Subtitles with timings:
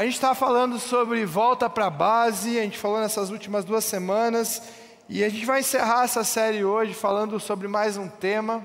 [0.00, 3.84] a gente está falando sobre volta para a base, a gente falou nessas últimas duas
[3.84, 4.62] semanas,
[5.06, 8.64] e a gente vai encerrar essa série hoje falando sobre mais um tema.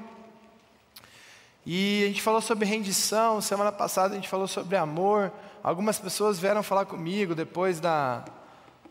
[1.66, 5.30] E a gente falou sobre rendição, semana passada a gente falou sobre amor.
[5.62, 8.24] Algumas pessoas vieram falar comigo depois da,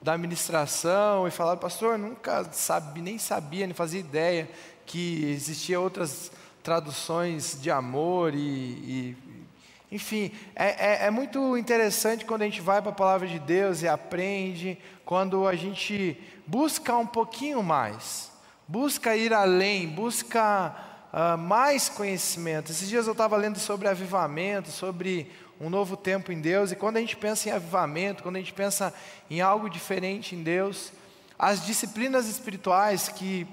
[0.03, 4.51] da administração e falaram, pastor, nunca sabe, nem sabia, nem fazia ideia
[4.85, 6.31] que existia outras
[6.63, 9.17] traduções de amor e, e
[9.91, 13.83] enfim, é, é, é, muito interessante quando a gente vai para a palavra de Deus
[13.83, 18.31] e aprende, quando a gente busca um pouquinho mais,
[18.67, 20.75] busca ir além, busca
[21.13, 22.73] uh, mais conhecimento.
[22.73, 25.31] Esses dias eu estava lendo sobre avivamento, sobre
[25.61, 28.53] um novo tempo em Deus, e quando a gente pensa em avivamento, quando a gente
[28.53, 28.93] pensa
[29.31, 30.93] em algo diferente em Deus,
[31.39, 33.47] as disciplinas espirituais que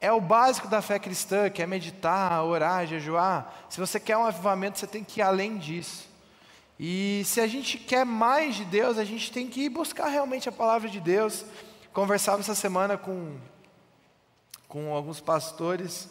[0.00, 3.66] é o básico da fé cristã, que é meditar, orar, jejuar.
[3.68, 6.08] Se você quer um avivamento, você tem que ir além disso.
[6.78, 10.48] E se a gente quer mais de Deus, a gente tem que ir buscar realmente
[10.48, 11.44] a palavra de Deus.
[11.92, 13.36] Conversava essa semana com,
[14.68, 16.10] com alguns pastores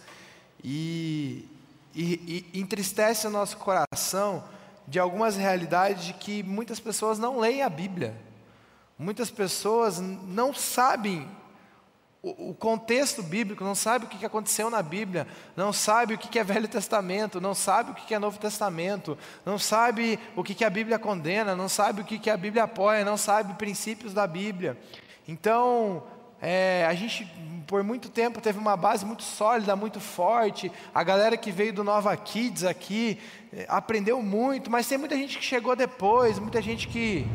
[0.64, 1.48] e,
[1.94, 4.44] e, e entristece o nosso coração
[4.88, 8.16] de algumas realidades de que muitas pessoas não leem a Bíblia.
[8.98, 11.30] Muitas pessoas não sabem
[12.26, 16.44] o contexto bíblico, não sabe o que aconteceu na Bíblia, não sabe o que é
[16.44, 20.98] Velho Testamento, não sabe o que é Novo Testamento, não sabe o que a Bíblia
[20.98, 24.76] condena, não sabe o que a Bíblia apoia, não sabe princípios da Bíblia.
[25.28, 26.04] Então,
[26.42, 27.26] é, a gente
[27.68, 30.72] por muito tempo teve uma base muito sólida, muito forte.
[30.94, 33.20] A galera que veio do Nova Kids aqui
[33.54, 37.28] é, aprendeu muito, mas tem muita gente que chegou depois, muita gente que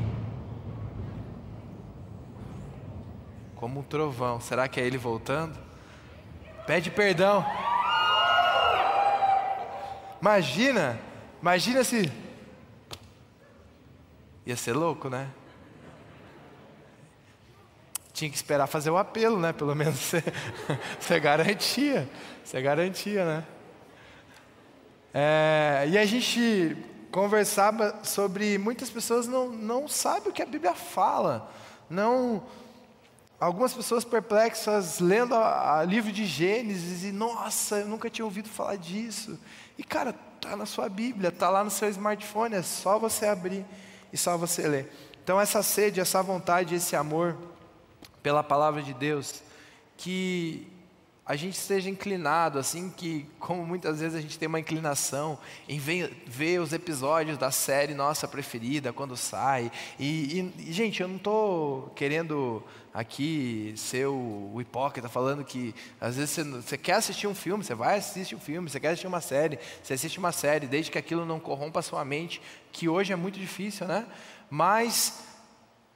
[3.61, 4.41] como um trovão.
[4.41, 5.56] Será que é ele voltando?
[6.66, 7.44] Pede perdão.
[10.20, 10.98] Imagina,
[11.42, 12.11] imagina se.
[14.47, 15.28] Ia ser louco, né?
[18.14, 19.52] Tinha que esperar fazer o apelo, né?
[19.52, 20.24] Pelo menos você,
[20.98, 22.08] você garantia.
[22.42, 23.45] Você garantia, né?
[25.13, 26.77] É, e a gente
[27.11, 31.52] conversava sobre muitas pessoas não, não sabem o que a Bíblia fala,
[31.89, 32.42] não
[33.40, 38.77] algumas pessoas perplexas lendo o livro de Gênesis e, nossa, eu nunca tinha ouvido falar
[38.77, 39.39] disso.
[39.78, 43.64] E, cara, tá na sua Bíblia, tá lá no seu smartphone, é só você abrir
[44.12, 44.92] e só você ler.
[45.24, 47.36] Então, essa sede, essa vontade, esse amor
[48.23, 49.42] pela palavra de Deus,
[49.96, 50.70] que
[51.30, 55.79] a gente esteja inclinado, assim que, como muitas vezes a gente tem uma inclinação em
[55.79, 59.70] ver, ver os episódios da série nossa preferida quando sai.
[59.96, 66.17] E, e gente, eu não estou querendo aqui ser o, o, hipócrita falando que às
[66.17, 69.07] vezes você, você, quer assistir um filme, você vai assistir um filme, você quer assistir
[69.07, 72.42] uma série, você assiste uma série, desde que aquilo não corrompa a sua mente,
[72.73, 74.05] que hoje é muito difícil, né?
[74.51, 75.23] Mas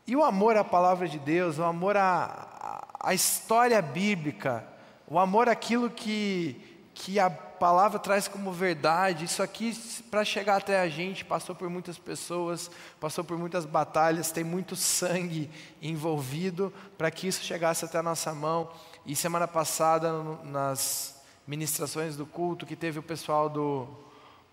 [0.07, 4.73] e o amor à palavra de Deus, o amor à, à história bíblica,
[5.07, 6.57] o amor àquilo que,
[6.95, 9.73] que a palavra traz como verdade, isso aqui,
[10.11, 12.71] para chegar até a gente, passou por muitas pessoas,
[13.01, 15.51] passou por muitas batalhas, tem muito sangue
[15.81, 18.71] envolvido para que isso chegasse até a nossa mão.
[19.07, 20.13] E semana passada,
[20.45, 23.87] nas ministrações do culto, que teve o pessoal do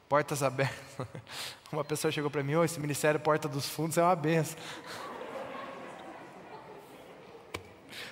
[0.09, 1.07] Portas Abertas,
[1.71, 4.57] uma pessoa chegou para mim: oh, esse ministério Porta dos Fundos é uma benção.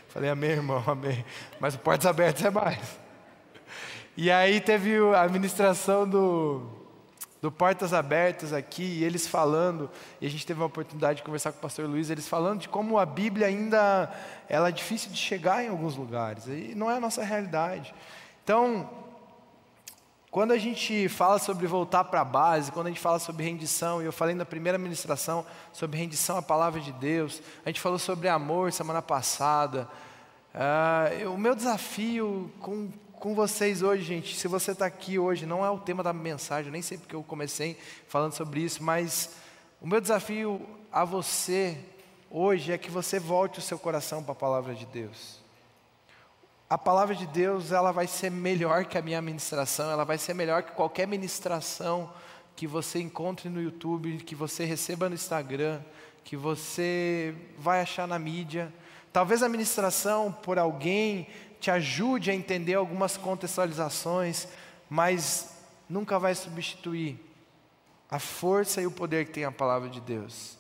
[0.10, 1.24] Falei, amém, irmão, amém.
[1.60, 3.00] Mas Portas Abertas é mais.
[4.18, 6.64] E aí teve a administração do,
[7.40, 9.90] do Portas Abertas aqui, e eles falando,
[10.20, 12.68] e a gente teve uma oportunidade de conversar com o pastor Luiz, eles falando de
[12.68, 14.12] como a Bíblia ainda
[14.50, 17.94] ela é difícil de chegar em alguns lugares, e não é a nossa realidade.
[18.44, 18.90] Então,
[20.32, 24.00] quando a gente fala sobre voltar para a base, quando a gente fala sobre rendição,
[24.00, 27.98] e eu falei na primeira ministração sobre rendição à palavra de Deus, a gente falou
[27.98, 29.90] sobre amor semana passada.
[30.54, 35.66] Uh, o meu desafio com, com vocês hoje, gente, se você está aqui hoje, não
[35.66, 37.76] é o tema da mensagem, eu nem sei porque eu comecei
[38.08, 39.32] falando sobre isso, mas
[39.82, 40.62] o meu desafio
[40.92, 41.76] a você
[42.30, 45.39] hoje é que você volte o seu coração para a palavra de Deus
[46.70, 50.36] a palavra de Deus ela vai ser melhor que a minha ministração, ela vai ser
[50.36, 52.14] melhor que qualquer ministração
[52.56, 55.82] que você encontre no YouTube, que você receba no Instagram,
[56.24, 58.72] que você vai achar na mídia.
[59.12, 61.28] Talvez a ministração por alguém
[61.60, 64.48] te ajude a entender algumas contextualizações,
[64.88, 65.56] mas
[65.90, 67.20] nunca vai substituir
[68.12, 70.56] a força e o poder que tem a palavra de Deus.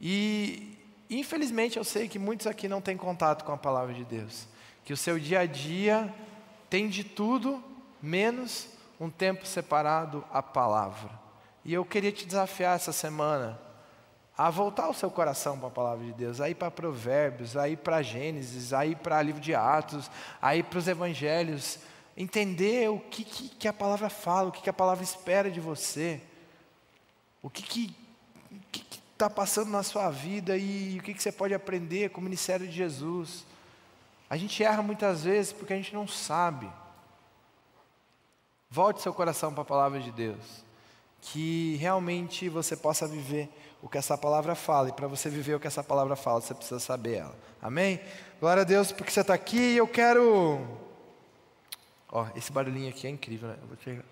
[0.00, 0.78] E
[1.10, 4.52] infelizmente eu sei que muitos aqui não têm contato com a palavra de Deus
[4.84, 6.12] que o seu dia a dia
[6.68, 7.62] tem de tudo
[8.00, 8.68] menos
[8.98, 11.10] um tempo separado à palavra.
[11.64, 13.60] E eu queria te desafiar essa semana
[14.36, 17.68] a voltar o seu coração para a palavra de Deus, a ir para Provérbios, a
[17.68, 21.78] ir para Gênesis, a ir para livro de Atos, a ir para os Evangelhos,
[22.16, 25.60] entender o que, que, que, a palavra fala, o que, que a palavra espera de
[25.60, 26.20] você,
[27.42, 27.94] o que
[29.12, 32.66] está passando na sua vida e o que, que você pode aprender com o ministério
[32.66, 33.44] de Jesus.
[34.32, 36.66] A gente erra muitas vezes porque a gente não sabe.
[38.70, 40.64] Volte seu coração para a palavra de Deus,
[41.20, 43.50] que realmente você possa viver
[43.82, 46.54] o que essa palavra fala, e para você viver o que essa palavra fala, você
[46.54, 47.36] precisa saber ela.
[47.60, 48.00] Amém?
[48.40, 50.66] Glória a Deus porque você está aqui e eu quero.
[52.10, 53.56] Ó, esse barulhinho aqui é incrível, né?
[53.84, 54.02] Te...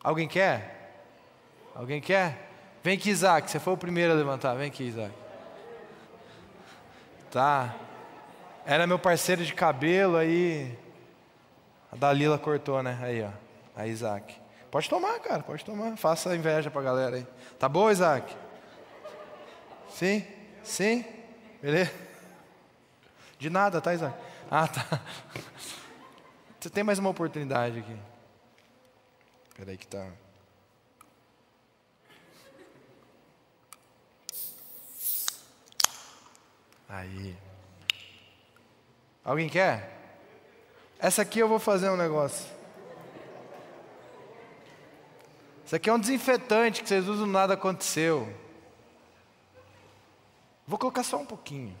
[0.00, 1.10] Alguém quer?
[1.74, 2.48] Alguém quer?
[2.84, 4.54] Vem aqui, Isaac, você foi o primeiro a levantar.
[4.54, 5.21] Vem aqui, Isaac.
[7.32, 7.74] Tá.
[8.66, 10.78] Era meu parceiro de cabelo aí.
[11.90, 12.98] A Dalila cortou, né?
[13.02, 13.30] Aí, ó.
[13.74, 14.38] Aí, Isaac.
[14.70, 15.96] Pode tomar, cara, pode tomar.
[15.96, 17.26] Faça inveja pra galera aí.
[17.58, 18.36] Tá bom, Isaac?
[19.88, 20.26] Sim?
[20.62, 21.04] Sim?
[21.60, 21.90] Beleza?
[23.38, 24.14] De nada, tá, Isaac?
[24.50, 25.00] Ah, tá.
[26.60, 27.96] Você tem mais uma oportunidade aqui.
[29.56, 30.06] Peraí que tá.
[36.92, 37.34] Aí.
[39.24, 39.98] Alguém quer?
[40.98, 42.46] Essa aqui eu vou fazer um negócio.
[45.64, 48.30] Isso aqui é um desinfetante que vocês usam, nada aconteceu.
[50.66, 51.74] Vou colocar só um pouquinho.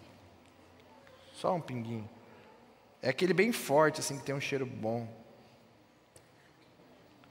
[1.34, 2.08] Só um pinguinho.
[3.02, 5.06] É aquele bem forte, assim, que tem um cheiro bom.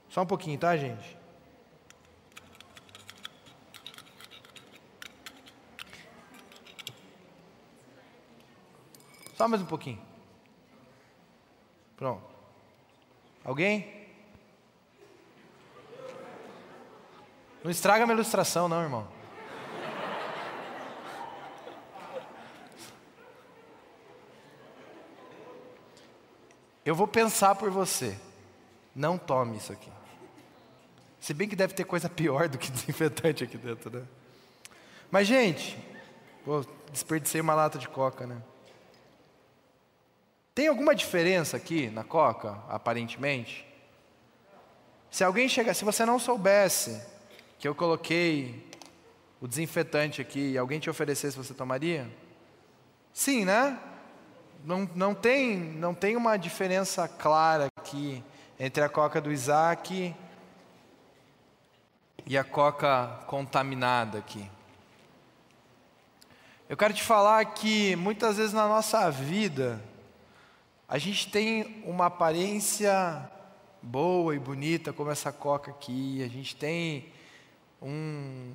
[0.08, 1.18] Só um pouquinho, tá, gente?
[9.42, 10.00] Só mais um pouquinho.
[11.96, 12.22] Pronto.
[13.44, 14.08] Alguém?
[17.64, 19.08] Não estraga minha ilustração, não, irmão.
[26.84, 28.16] Eu vou pensar por você.
[28.94, 29.90] Não tome isso aqui.
[31.18, 34.06] Se bem que deve ter coisa pior do que desinfetante aqui dentro, né?
[35.10, 35.76] Mas, gente,
[36.44, 38.40] pô, desperdicei uma lata de coca, né?
[40.54, 43.66] Tem alguma diferença aqui na coca, aparentemente?
[45.10, 47.02] Se alguém chegar, se você não soubesse
[47.58, 48.70] que eu coloquei
[49.40, 52.06] o desinfetante aqui e alguém te oferecesse, você tomaria?
[53.14, 53.78] Sim, né?
[54.64, 58.22] Não, não, tem, não tem uma diferença clara aqui
[58.60, 60.14] entre a coca do Isaac
[62.26, 64.48] e a coca contaminada aqui.
[66.68, 69.82] Eu quero te falar que muitas vezes na nossa vida,
[70.92, 73.26] a gente tem uma aparência
[73.80, 77.08] boa e bonita, como essa coca aqui, a gente tem
[77.80, 78.52] um.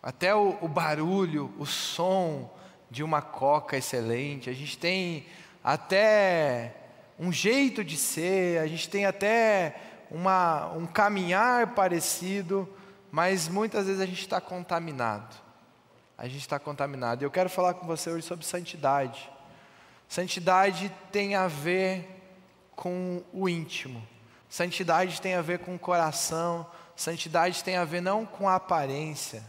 [0.00, 2.56] até o, o barulho, o som
[2.88, 5.26] de uma coca excelente, a gente tem
[5.64, 6.72] até
[7.18, 9.74] um jeito de ser, a gente tem até
[10.08, 12.72] uma, um caminhar parecido,
[13.10, 15.34] mas muitas vezes a gente está contaminado.
[16.16, 17.24] A gente está contaminado.
[17.24, 19.34] Eu quero falar com você hoje sobre santidade.
[20.08, 22.06] Santidade tem a ver
[22.74, 24.06] com o íntimo.
[24.48, 26.66] Santidade tem a ver com o coração.
[26.94, 29.42] Santidade tem a ver não com a aparência.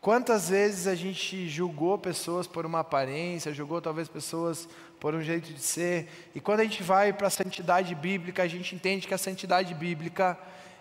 [0.00, 4.68] Quantas vezes a gente julgou pessoas por uma aparência, julgou talvez pessoas
[4.98, 8.48] por um jeito de ser, e quando a gente vai para a santidade bíblica, a
[8.48, 10.38] gente entende que a santidade bíblica,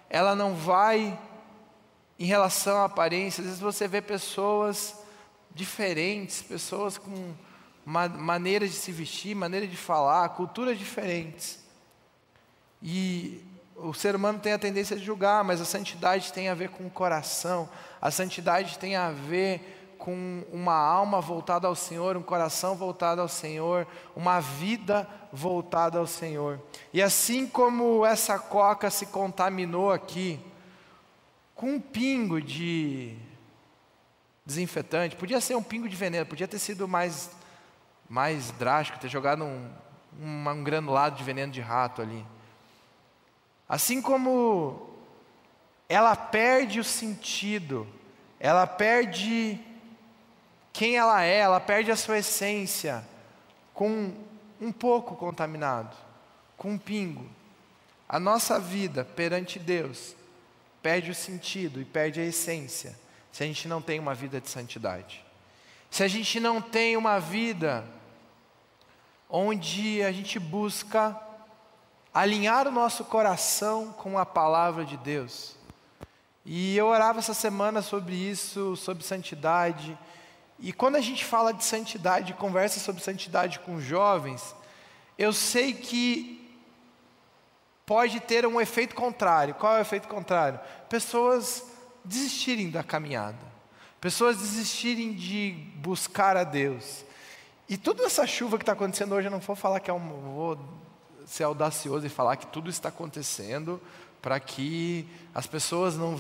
[0.10, 1.20] ela não vai
[2.18, 3.42] em relação à aparência.
[3.42, 4.96] Às vezes você vê pessoas
[5.54, 7.34] diferentes, pessoas com
[7.92, 11.60] maneiras de se vestir, maneiras de falar, culturas diferentes.
[12.82, 13.44] E
[13.76, 16.86] o ser humano tem a tendência de julgar, mas a santidade tem a ver com
[16.86, 17.70] o coração,
[18.02, 23.28] a santidade tem a ver com uma alma voltada ao Senhor, um coração voltado ao
[23.28, 26.60] Senhor, uma vida voltada ao Senhor.
[26.92, 30.40] E assim como essa coca se contaminou aqui,
[31.54, 33.16] com um pingo de
[34.44, 37.30] desinfetante, podia ser um pingo de veneno, podia ter sido mais
[38.12, 39.70] mais drástico, ter jogado um,
[40.20, 42.26] um, um granulado de veneno de rato ali.
[43.70, 44.90] Assim como
[45.88, 47.88] ela perde o sentido,
[48.38, 49.58] ela perde
[50.74, 53.02] quem ela é, ela perde a sua essência
[53.74, 54.14] com
[54.60, 55.96] um pouco contaminado,
[56.58, 57.26] com um pingo.
[58.10, 60.18] A nossa vida perante Deus
[60.84, 62.94] perde o sentido e perde a essência
[63.32, 65.24] se a gente não tem uma vida de santidade.
[65.90, 67.86] Se a gente não tem uma vida
[69.32, 71.18] onde a gente busca
[72.14, 75.56] alinhar o nosso coração com a palavra de Deus.
[76.46, 79.98] E eu orava essa semana sobre isso, sobre santidade.
[80.60, 84.54] E quando a gente fala de santidade, conversa sobre santidade com jovens,
[85.18, 86.38] eu sei que
[87.86, 89.56] pode ter um efeito contrário.
[89.56, 90.60] Qual é o efeito contrário?
[90.90, 91.64] Pessoas
[92.04, 93.40] desistirem da caminhada,
[94.02, 97.06] pessoas desistirem de buscar a Deus.
[97.72, 100.00] E toda essa chuva que está acontecendo hoje, eu não vou falar que é um.
[100.36, 100.60] Vou
[101.26, 103.80] ser audacioso e falar que tudo está acontecendo
[104.22, 106.18] para que as pessoas não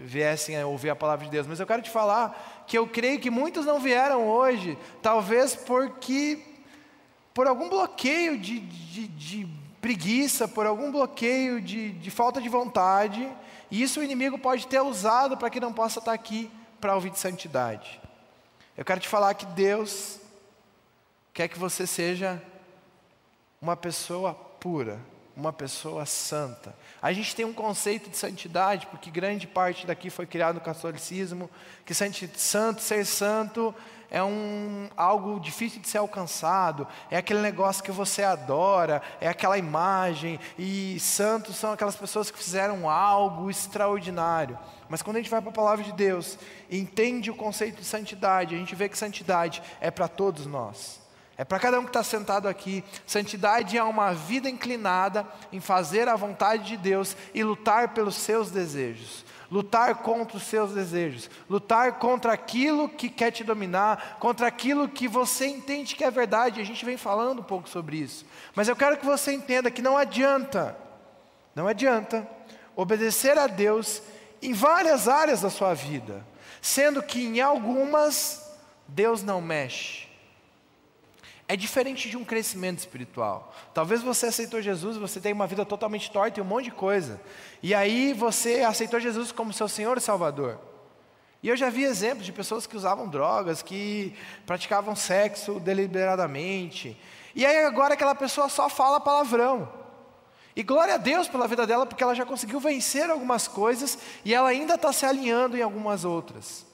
[0.00, 1.46] viessem a ouvir a palavra de Deus.
[1.46, 6.38] Mas eu quero te falar que eu creio que muitos não vieram hoje, talvez porque
[7.32, 9.48] por algum bloqueio de, de, de
[9.80, 13.26] preguiça, por algum bloqueio de, de falta de vontade,
[13.70, 17.08] e isso o inimigo pode ter usado para que não possa estar aqui para ouvir
[17.08, 17.98] de santidade.
[18.76, 20.20] Eu quero te falar que Deus
[21.32, 22.42] quer que você seja
[23.60, 24.98] uma pessoa pura,
[25.36, 26.74] uma pessoa santa.
[27.00, 31.50] A gente tem um conceito de santidade, porque grande parte daqui foi criado no catolicismo,
[31.84, 33.74] que santo, ser santo
[34.10, 39.56] é um, algo difícil de ser alcançado, é aquele negócio que você adora, é aquela
[39.56, 44.58] imagem, e santos são aquelas pessoas que fizeram algo extraordinário.
[44.88, 46.36] Mas quando a gente vai para a palavra de Deus
[46.68, 50.99] e entende o conceito de santidade, a gente vê que santidade é para todos nós.
[51.40, 52.84] É para cada um que está sentado aqui.
[53.06, 58.50] Santidade é uma vida inclinada em fazer a vontade de Deus e lutar pelos seus
[58.50, 59.24] desejos.
[59.50, 65.08] Lutar contra os seus desejos, lutar contra aquilo que quer te dominar, contra aquilo que
[65.08, 66.60] você entende que é verdade.
[66.60, 68.26] A gente vem falando um pouco sobre isso.
[68.54, 70.76] Mas eu quero que você entenda que não adianta,
[71.54, 72.28] não adianta
[72.76, 74.02] obedecer a Deus
[74.42, 76.22] em várias áreas da sua vida,
[76.60, 78.46] sendo que em algumas
[78.86, 80.09] Deus não mexe.
[81.50, 83.52] É diferente de um crescimento espiritual.
[83.74, 87.20] Talvez você aceitou Jesus, você tem uma vida totalmente torta e um monte de coisa.
[87.60, 90.60] E aí você aceitou Jesus como seu Senhor e Salvador.
[91.42, 94.14] E eu já vi exemplos de pessoas que usavam drogas, que
[94.46, 96.96] praticavam sexo deliberadamente.
[97.34, 99.68] E aí agora aquela pessoa só fala palavrão.
[100.54, 104.32] E glória a Deus pela vida dela, porque ela já conseguiu vencer algumas coisas e
[104.32, 106.64] ela ainda está se alinhando em algumas outras.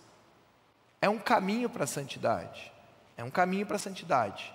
[1.00, 2.70] É um caminho para a santidade.
[3.16, 4.54] É um caminho para a santidade.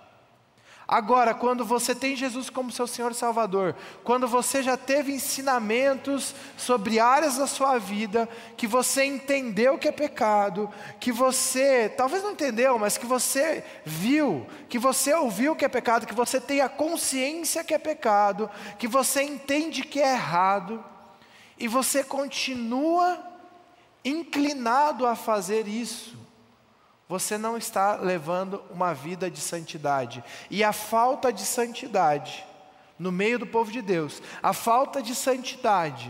[0.92, 7.00] Agora, quando você tem Jesus como seu Senhor Salvador, quando você já teve ensinamentos sobre
[7.00, 10.70] áreas da sua vida, que você entendeu que é pecado,
[11.00, 16.06] que você, talvez não entendeu, mas que você viu, que você ouviu que é pecado,
[16.06, 20.84] que você tem a consciência que é pecado, que você entende que é errado,
[21.58, 23.18] e você continua
[24.04, 26.20] inclinado a fazer isso,
[27.12, 30.24] você não está levando uma vida de santidade.
[30.50, 32.42] E a falta de santidade
[32.98, 36.10] no meio do povo de Deus, a falta de santidade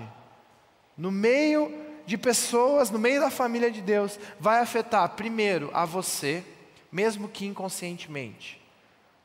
[0.96, 1.74] no meio
[2.06, 6.44] de pessoas, no meio da família de Deus, vai afetar primeiro a você,
[6.92, 8.62] mesmo que inconscientemente.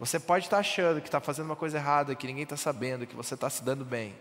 [0.01, 3.15] Você pode estar achando que está fazendo uma coisa errada, que ninguém está sabendo, que
[3.15, 4.15] você está se dando bem.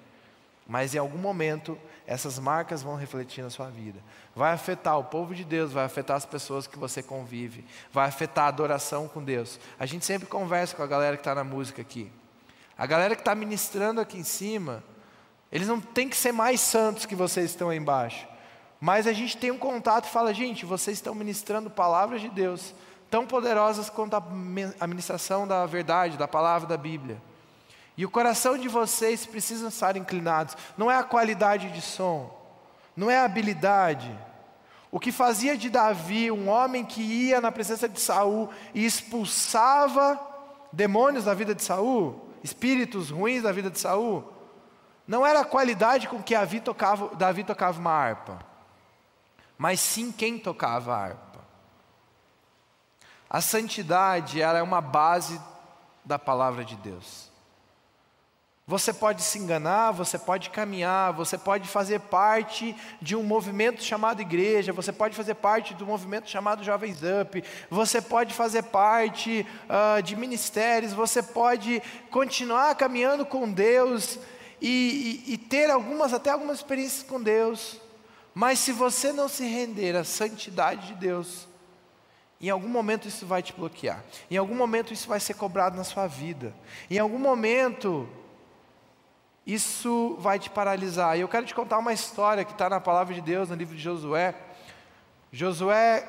[0.68, 4.00] Mas em algum momento essas marcas vão refletir na sua vida.
[4.36, 8.46] Vai afetar o povo de Deus, vai afetar as pessoas que você convive, vai afetar
[8.46, 9.60] a adoração com Deus.
[9.80, 12.12] A gente sempre conversa com a galera que está na música aqui.
[12.78, 14.84] A galera que está ministrando aqui em cima,
[15.52, 18.28] eles não têm que ser mais santos que vocês estão aí embaixo.
[18.80, 22.74] Mas a gente tem um contato e fala, gente, vocês estão ministrando palavras de Deus
[23.10, 27.22] tão poderosas quanto a ministração da verdade, da palavra da Bíblia.
[27.98, 30.58] E o coração de vocês precisa estar inclinados.
[30.78, 32.30] Não é a qualidade de som,
[32.96, 34.12] não é a habilidade.
[34.92, 40.20] O que fazia de Davi um homem que ia na presença de Saul e expulsava
[40.72, 44.32] demônios da vida de Saul, espíritos ruins da vida de Saul,
[45.08, 48.40] não era a qualidade com que Davi tocava, Davi tocava uma harpa,
[49.58, 51.40] mas sim quem tocava a harpa.
[53.30, 55.40] A santidade era uma base
[56.04, 57.32] da palavra de Deus.
[58.68, 64.24] Você pode se enganar, você pode caminhar, você pode fazer parte de um movimento chamado
[64.24, 70.02] igreja, você pode fazer parte do movimento chamado Jovens Up, você pode fazer parte uh,
[70.02, 71.80] de ministérios, você pode
[72.10, 74.18] continuar caminhando com Deus
[74.60, 77.80] e, e, e ter algumas, até algumas experiências com Deus,
[78.34, 81.48] mas se você não se render à santidade de Deus,
[82.42, 85.84] em algum momento isso vai te bloquear, em algum momento isso vai ser cobrado na
[85.84, 86.52] sua vida,
[86.90, 88.10] em algum momento
[89.46, 91.18] isso vai te paralisar.
[91.18, 93.75] E eu quero te contar uma história que está na palavra de Deus, no livro
[93.75, 94.34] de Josué.
[95.32, 96.02] Josué,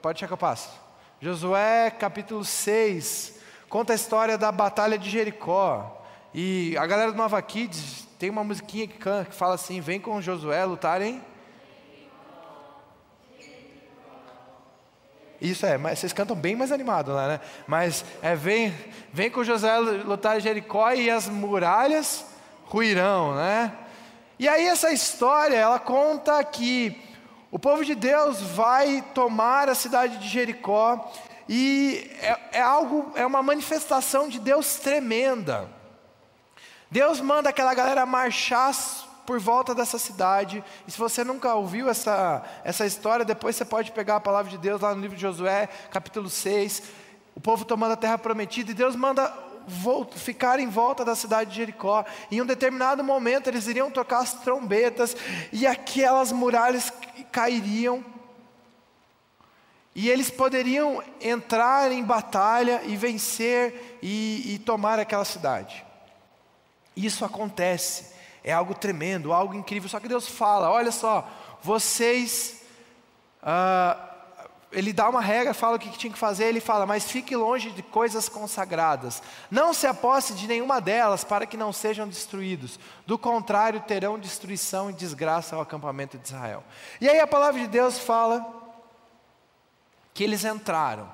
[0.00, 0.70] pode achar que eu passo.
[1.20, 6.02] Josué capítulo 6, conta a história da batalha de Jericó.
[6.32, 10.00] E a galera do Nova Kids tem uma musiquinha que, canta, que fala assim: vem
[10.00, 11.20] com Josué lutarem.
[15.38, 17.40] Isso é, mas vocês cantam bem mais animado lá, né?
[17.66, 18.74] Mas é, vem,
[19.12, 22.29] vem com Josué lutar Jericó e as muralhas
[22.70, 23.72] ruirão, né?
[24.38, 26.96] E aí essa história, ela conta que
[27.50, 31.12] o povo de Deus vai tomar a cidade de Jericó
[31.48, 35.68] e é, é algo, é uma manifestação de Deus tremenda.
[36.90, 38.72] Deus manda aquela galera marchar
[39.26, 40.64] por volta dessa cidade.
[40.86, 44.58] E se você nunca ouviu essa, essa história, depois você pode pegar a palavra de
[44.58, 46.82] Deus lá no livro de Josué, capítulo 6.
[47.34, 49.49] O povo tomando a terra prometida, e Deus manda
[50.16, 52.04] ficar em volta da cidade de Jericó.
[52.30, 55.16] Em um determinado momento, eles iriam tocar as trombetas,
[55.52, 56.92] e aquelas muralhas
[57.30, 58.04] cairiam.
[59.94, 65.84] E eles poderiam entrar em batalha e vencer e, e tomar aquela cidade.
[66.96, 68.14] Isso acontece.
[68.42, 69.88] É algo tremendo, algo incrível.
[69.88, 71.28] Só que Deus fala: olha só,
[71.62, 72.62] vocês.
[73.42, 74.09] Uh,
[74.72, 77.70] ele dá uma regra, fala o que tinha que fazer, ele fala, mas fique longe
[77.70, 79.22] de coisas consagradas.
[79.50, 82.78] Não se aposse de nenhuma delas para que não sejam destruídos.
[83.06, 86.62] Do contrário, terão destruição e desgraça ao acampamento de Israel.
[87.00, 88.46] E aí a palavra de Deus fala
[90.14, 91.10] que eles entraram,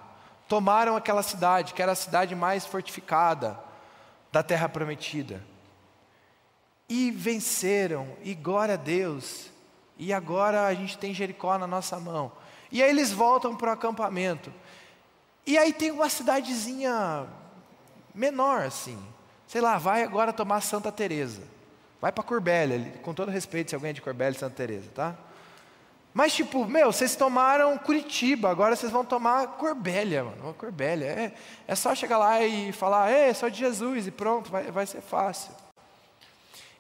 [0.48, 3.58] tomaram aquela cidade, que era a cidade mais fortificada
[4.30, 5.42] da terra prometida
[6.88, 9.50] e venceram, e glória a Deus.
[9.98, 12.30] E agora a gente tem Jericó na nossa mão.
[12.70, 14.52] E aí eles voltam para o acampamento.
[15.46, 17.26] E aí tem uma cidadezinha
[18.14, 18.99] menor assim.
[19.46, 21.42] Sei lá, vai agora tomar Santa Teresa.
[22.00, 25.14] Vai para Corbélia, com todo respeito se alguém é de Corbélia Santa Teresa, tá?
[26.12, 30.54] Mas tipo, meu, vocês tomaram Curitiba, agora vocês vão tomar Corbélia, mano.
[30.54, 31.06] Corbélia.
[31.06, 31.32] É,
[31.68, 35.02] é só chegar lá e falar, é, sou de Jesus e pronto, vai, vai ser
[35.02, 35.52] fácil.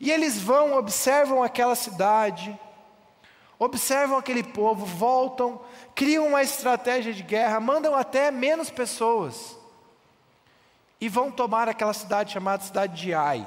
[0.00, 2.58] E eles vão, observam aquela cidade,
[3.58, 5.60] observam aquele povo, voltam,
[5.94, 9.56] criam uma estratégia de guerra, mandam até menos pessoas
[11.00, 13.46] e vão tomar aquela cidade chamada cidade de Ai.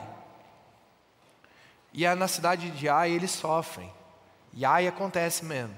[1.93, 3.91] E na cidade de Ai eles sofrem.
[4.53, 5.75] E Ai acontece mesmo.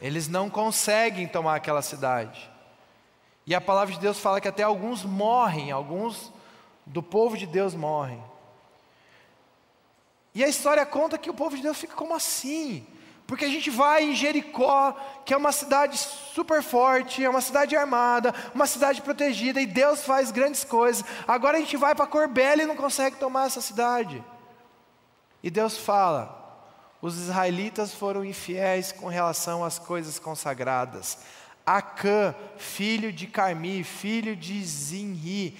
[0.00, 2.50] Eles não conseguem tomar aquela cidade.
[3.46, 6.32] E a palavra de Deus fala que até alguns morrem, alguns
[6.86, 8.22] do povo de Deus morrem.
[10.34, 12.86] E a história conta que o povo de Deus fica como assim?
[13.32, 14.92] Porque a gente vai em Jericó,
[15.24, 20.04] que é uma cidade super forte, é uma cidade armada, uma cidade protegida, e Deus
[20.04, 21.02] faz grandes coisas.
[21.26, 24.22] Agora a gente vai para Corbélia e não consegue tomar essa cidade.
[25.42, 26.68] E Deus fala:
[27.00, 31.16] os israelitas foram infiéis com relação às coisas consagradas.
[31.64, 35.56] Acã, filho de Carmi, filho de Zinri,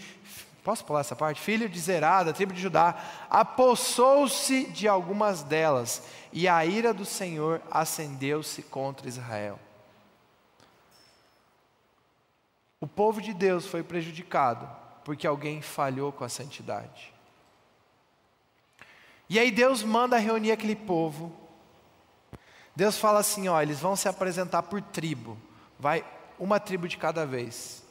[0.62, 1.40] Posso pular essa parte?
[1.40, 2.94] Filho de Zerá, da tribo de Judá,
[3.28, 9.58] apossou-se de algumas delas, e a ira do Senhor acendeu-se contra Israel.
[12.80, 14.68] O povo de Deus foi prejudicado
[15.04, 17.12] porque alguém falhou com a santidade.
[19.28, 21.32] E aí Deus manda reunir aquele povo.
[22.74, 25.38] Deus fala assim: ó, eles vão se apresentar por tribo,
[25.78, 26.04] vai
[26.38, 27.82] uma tribo de cada vez.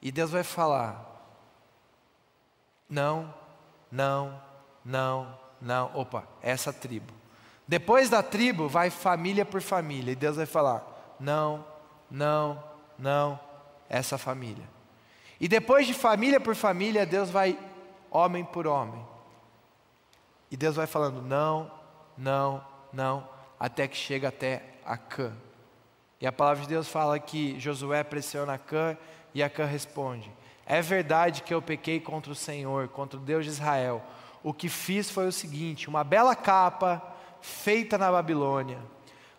[0.00, 1.17] E Deus vai falar:
[2.88, 3.32] não,
[3.90, 4.40] não,
[4.84, 5.90] não, não.
[5.94, 7.12] Opa, essa tribo.
[7.66, 10.12] Depois da tribo, vai família por família.
[10.12, 11.64] E Deus vai falar: não,
[12.10, 12.62] não,
[12.98, 13.38] não,
[13.88, 14.64] essa família.
[15.40, 17.58] E depois de família por família, Deus vai
[18.10, 19.04] homem por homem.
[20.50, 21.70] E Deus vai falando: não,
[22.16, 23.28] não, não,
[23.60, 25.32] até que chega até Acã.
[26.20, 28.96] E a palavra de Deus fala que Josué pressiona Acã
[29.34, 30.32] e Acã responde:
[30.70, 34.04] é verdade que eu pequei contra o Senhor, contra o Deus de Israel.
[34.44, 37.02] O que fiz foi o seguinte: uma bela capa
[37.40, 38.78] feita na Babilônia,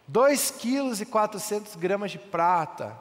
[0.07, 2.99] 2 quilos e 400 gramas de prata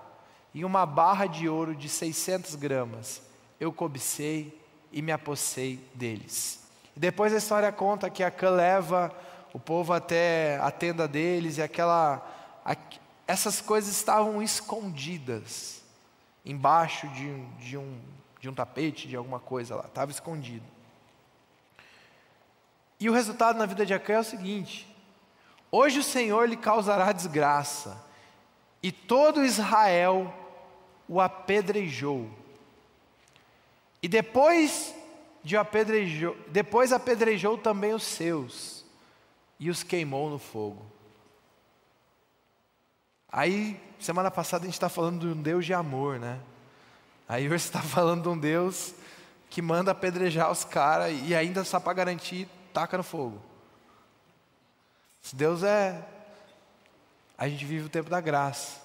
[0.53, 3.23] e uma barra de ouro de 600 gramas.
[3.59, 4.61] Eu cobicei
[4.93, 6.61] e me apossei deles.
[6.95, 9.11] Depois a história conta que Acã leva
[9.55, 12.23] o povo até a tenda deles e aquela,
[13.27, 15.78] essas coisas estavam escondidas
[16.49, 18.01] embaixo de, de, um,
[18.41, 20.65] de um tapete, de alguma coisa lá, estava escondido.
[22.99, 24.93] E o resultado na vida de Acã é o seguinte:
[25.71, 28.03] hoje o Senhor lhe causará desgraça,
[28.83, 30.35] e todo Israel
[31.07, 32.29] o apedrejou.
[34.03, 34.95] E depois
[35.45, 38.85] de apedrejou, depois apedrejou também os seus
[39.61, 40.85] e os queimou no fogo.
[43.31, 46.39] Aí, semana passada a gente está falando de um Deus de amor, né?
[47.29, 48.95] Aí você está falando de um Deus
[49.51, 53.41] que manda apedrejar os caras e ainda só para garantir, taca no fogo.
[55.23, 56.03] Se Deus é.
[57.37, 58.81] A gente vive o tempo da graça.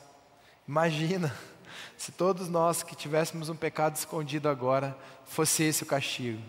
[0.67, 1.35] Imagina
[1.97, 4.95] se todos nós que tivéssemos um pecado escondido agora,
[5.25, 6.41] fosse esse o castigo.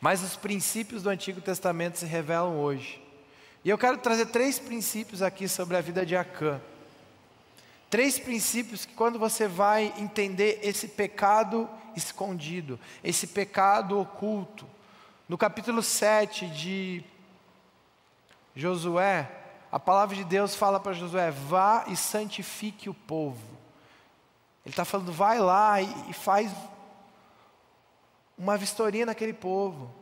[0.00, 3.02] Mas os princípios do Antigo Testamento se revelam hoje.
[3.68, 6.58] E eu quero trazer três princípios aqui sobre a vida de Acã.
[7.90, 14.66] Três princípios que, quando você vai entender esse pecado escondido, esse pecado oculto,
[15.28, 17.04] no capítulo 7 de
[18.56, 19.30] Josué,
[19.70, 23.46] a palavra de Deus fala para Josué: vá e santifique o povo.
[24.64, 26.50] Ele está falando, vai lá e, e faz
[28.38, 29.97] uma vistoria naquele povo.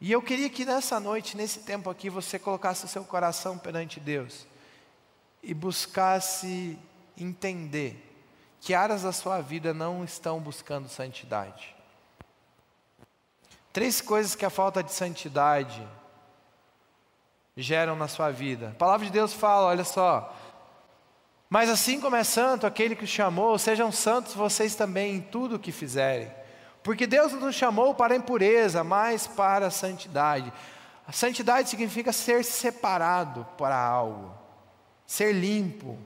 [0.00, 3.98] E eu queria que nessa noite, nesse tempo aqui, você colocasse o seu coração perante
[3.98, 4.46] Deus
[5.42, 6.78] e buscasse
[7.16, 8.04] entender
[8.60, 11.74] que áreas da sua vida não estão buscando santidade.
[13.72, 15.86] Três coisas que a falta de santidade
[17.56, 18.68] geram na sua vida.
[18.68, 20.34] A palavra de Deus fala, olha só.
[21.50, 25.56] Mas assim como é santo aquele que o chamou, sejam santos vocês também em tudo
[25.56, 26.30] o que fizerem.
[26.82, 30.52] Porque Deus não nos chamou para a impureza, mas para a santidade.
[31.06, 34.32] A santidade significa ser separado para algo,
[35.06, 35.98] ser limpo.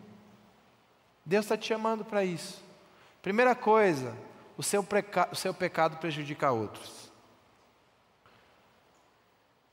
[1.25, 2.63] Deus está te chamando para isso.
[3.21, 4.13] Primeira coisa,
[4.57, 4.87] o seu,
[5.31, 7.03] o seu pecado prejudica outros.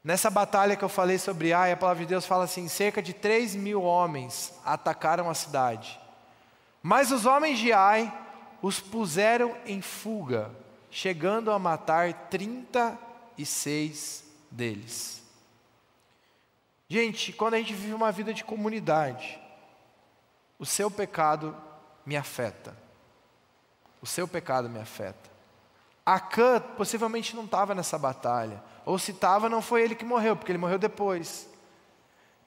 [0.03, 3.13] Nessa batalha que eu falei sobre Ai, a palavra de Deus fala assim: cerca de
[3.13, 5.99] 3 mil homens atacaram a cidade.
[6.81, 8.11] Mas os homens de Ai
[8.61, 10.51] os puseram em fuga,
[10.89, 15.21] chegando a matar 36 deles.
[16.87, 19.39] Gente, quando a gente vive uma vida de comunidade,
[20.57, 21.55] o seu pecado
[22.05, 22.75] me afeta.
[24.01, 25.29] O seu pecado me afeta.
[26.05, 28.63] Acã possivelmente não estava nessa batalha.
[28.85, 31.47] Ou se estava, não foi ele que morreu, porque ele morreu depois.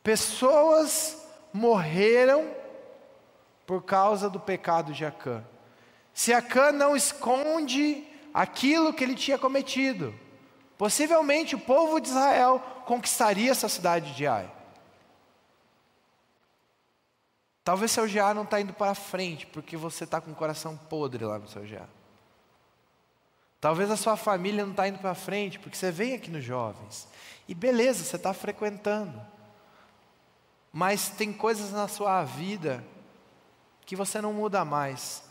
[0.03, 2.51] Pessoas morreram
[3.65, 5.45] por causa do pecado de Acã.
[6.13, 10.15] Se Acã não esconde aquilo que ele tinha cometido,
[10.79, 14.51] possivelmente o povo de Israel conquistaria essa cidade de Ai.
[17.65, 21.25] Talvez seu GA não está indo para frente, porque você está com o coração podre
[21.25, 21.89] lá no seu GA.
[23.61, 27.07] Talvez a sua família não está indo para frente, porque você vem aqui nos jovens.
[27.47, 29.21] E beleza, você está frequentando.
[30.73, 32.85] Mas tem coisas na sua vida
[33.87, 35.23] que você não muda mais.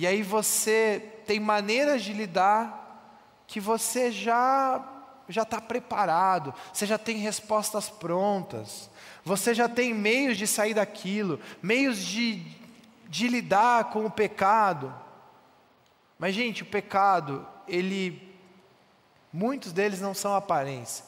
[0.00, 4.82] E aí você tem maneiras de lidar que você já
[5.28, 8.88] já está preparado, você já tem respostas prontas,
[9.22, 12.42] você já tem meios de sair daquilo, meios de,
[13.10, 14.92] de lidar com o pecado.
[16.18, 18.34] Mas, gente, o pecado, ele,
[19.30, 21.04] muitos deles não são aparência.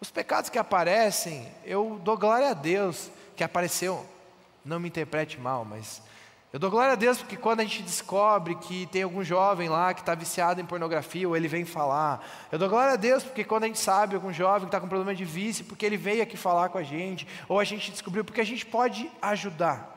[0.00, 4.04] Os pecados que aparecem, eu dou glória a Deus que apareceu,
[4.64, 6.02] não me interprete mal, mas
[6.52, 9.94] eu dou glória a Deus porque quando a gente descobre que tem algum jovem lá
[9.94, 12.22] que está viciado em pornografia, ou ele vem falar.
[12.52, 14.86] Eu dou glória a Deus porque quando a gente sabe algum jovem que está com
[14.86, 18.22] problema de vício, porque ele veio aqui falar com a gente, ou a gente descobriu,
[18.22, 19.92] porque a gente pode ajudar.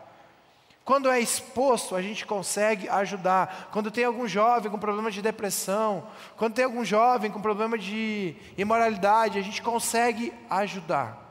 [0.86, 3.70] Quando é exposto, a gente consegue ajudar.
[3.74, 8.34] Quando tem algum jovem com problema de depressão, quando tem algum jovem com problema de
[8.58, 11.22] imoralidade, a gente consegue ajudar.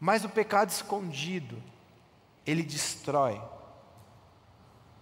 [0.00, 1.60] Mas o pecado escondido,
[2.46, 3.40] ele destrói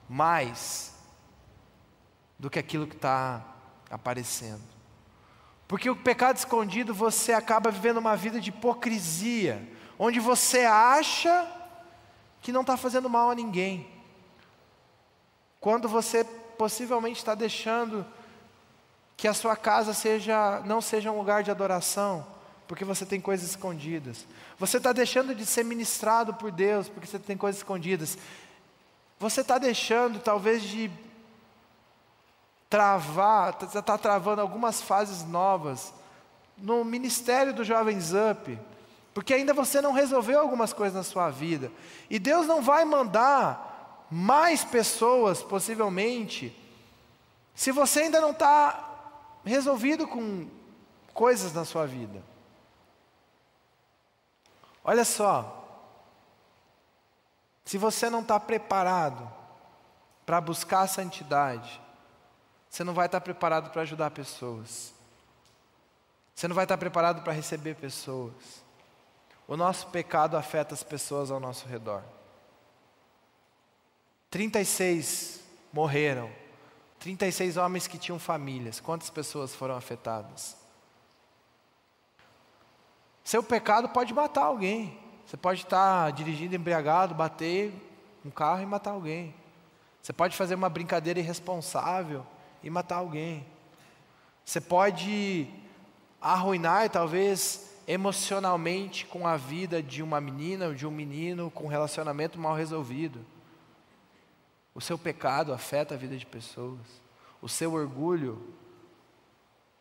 [0.08, 0.94] mais
[2.38, 3.44] do que aquilo que está
[3.90, 4.62] aparecendo.
[5.68, 11.48] Porque o pecado escondido, você acaba vivendo uma vida de hipocrisia, onde você acha
[12.40, 13.88] que não está fazendo mal a ninguém.
[15.60, 18.04] Quando você possivelmente está deixando
[19.16, 22.26] que a sua casa seja, não seja um lugar de adoração,
[22.70, 24.24] porque você tem coisas escondidas.
[24.56, 28.16] Você está deixando de ser ministrado por Deus, porque você tem coisas escondidas.
[29.18, 30.88] Você está deixando, talvez, de
[32.68, 35.92] travar, está tá travando algumas fases novas
[36.56, 38.56] no ministério do Jovens Up
[39.12, 41.72] porque ainda você não resolveu algumas coisas na sua vida.
[42.08, 46.56] E Deus não vai mandar mais pessoas, possivelmente,
[47.52, 48.88] se você ainda não está
[49.44, 50.46] resolvido com
[51.12, 52.29] coisas na sua vida.
[54.82, 55.56] Olha só,
[57.64, 59.30] se você não está preparado
[60.24, 61.80] para buscar a santidade,
[62.68, 64.94] você não vai estar preparado para ajudar pessoas.
[66.34, 68.64] Você não vai estar preparado para receber pessoas.
[69.46, 72.02] O nosso pecado afeta as pessoas ao nosso redor.
[74.30, 75.40] 36
[75.72, 76.30] morreram.
[77.00, 78.78] 36 homens que tinham famílias.
[78.78, 80.59] Quantas pessoas foram afetadas?
[83.24, 84.98] Seu pecado pode matar alguém.
[85.26, 87.72] Você pode estar dirigindo embriagado, bater
[88.24, 89.34] um carro e matar alguém.
[90.02, 92.26] Você pode fazer uma brincadeira irresponsável
[92.62, 93.46] e matar alguém.
[94.44, 95.48] Você pode
[96.20, 101.68] arruinar, talvez, emocionalmente com a vida de uma menina ou de um menino com um
[101.68, 103.24] relacionamento mal resolvido.
[104.74, 106.78] O seu pecado afeta a vida de pessoas.
[107.42, 108.54] O seu orgulho,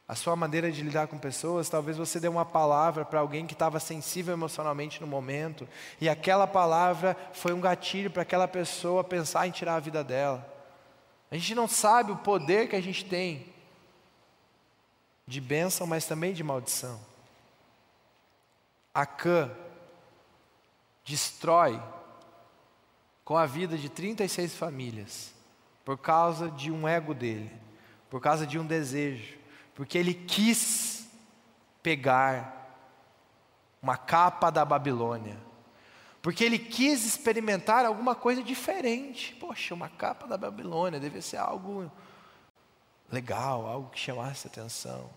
[0.10, 3.54] a sua maneira de lidar com pessoas, talvez você dê uma palavra para alguém que
[3.54, 5.69] estava sensível emocionalmente no momento,
[6.02, 10.52] e aquela palavra foi um gatilho para aquela pessoa pensar em tirar a vida dela.
[11.30, 13.54] A gente não sabe o poder que a gente tem
[15.28, 17.00] de bênção, mas também de maldição.
[18.91, 19.52] Acã
[21.06, 21.80] destrói
[23.24, 25.32] com a vida de 36 famílias,
[25.86, 27.52] por causa de um ego dele,
[28.10, 29.38] por causa de um desejo,
[29.80, 31.08] porque ele quis
[31.82, 32.70] pegar
[33.82, 35.38] uma capa da Babilônia,
[36.22, 39.34] porque ele quis experimentar alguma coisa diferente.
[39.36, 41.89] Poxa, uma capa da Babilônia deve ser algo
[43.10, 45.10] legal, algo que chamasse atenção.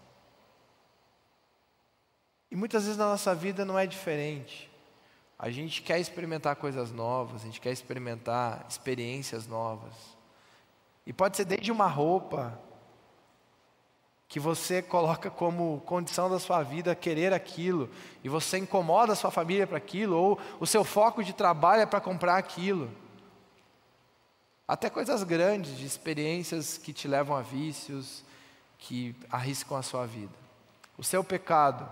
[2.48, 4.70] E muitas vezes na nossa vida não é diferente.
[5.36, 9.92] A gente quer experimentar coisas novas, a gente quer experimentar experiências novas.
[11.04, 12.56] E pode ser desde uma roupa
[14.32, 17.90] que você coloca como condição da sua vida querer aquilo,
[18.24, 21.86] e você incomoda a sua família para aquilo, ou o seu foco de trabalho é
[21.86, 22.90] para comprar aquilo.
[24.66, 28.24] Até coisas grandes, de experiências que te levam a vícios,
[28.78, 30.32] que arriscam a sua vida.
[30.96, 31.86] O seu pecado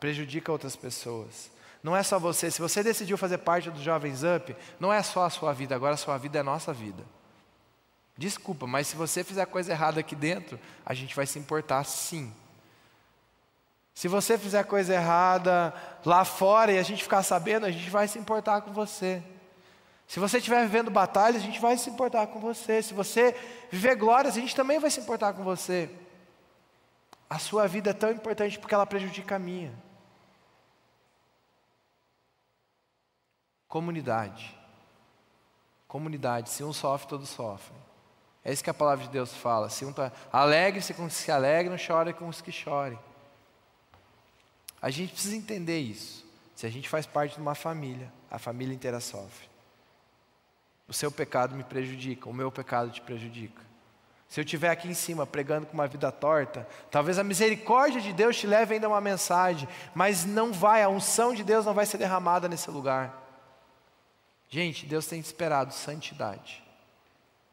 [0.00, 1.50] prejudica outras pessoas.
[1.82, 2.50] Não é só você.
[2.50, 5.92] Se você decidiu fazer parte do Jovens Up, não é só a sua vida, agora
[5.92, 7.04] a sua vida é a nossa vida.
[8.16, 12.32] Desculpa, mas se você fizer coisa errada aqui dentro, a gente vai se importar sim.
[13.94, 18.08] Se você fizer coisa errada lá fora e a gente ficar sabendo, a gente vai
[18.08, 19.22] se importar com você.
[20.06, 22.82] Se você estiver vivendo batalhas, a gente vai se importar com você.
[22.82, 23.34] Se você
[23.70, 25.90] viver glórias, a gente também vai se importar com você.
[27.28, 29.72] A sua vida é tão importante porque ela prejudica a minha.
[33.66, 34.54] Comunidade.
[35.88, 36.50] Comunidade.
[36.50, 37.91] Se um sofre, todos sofrem.
[38.44, 39.68] É isso que a palavra de Deus fala.
[39.94, 42.98] Tá, alegre-se com os que se alegram, chore com os que chorem.
[44.80, 46.26] A gente precisa entender isso.
[46.56, 49.48] Se a gente faz parte de uma família, a família inteira sofre.
[50.88, 53.62] O seu pecado me prejudica, o meu pecado te prejudica.
[54.28, 58.12] Se eu estiver aqui em cima pregando com uma vida torta, talvez a misericórdia de
[58.12, 61.84] Deus te leve ainda uma mensagem, mas não vai, a unção de Deus não vai
[61.84, 63.14] ser derramada nesse lugar.
[64.48, 66.62] Gente, Deus tem esperado santidade.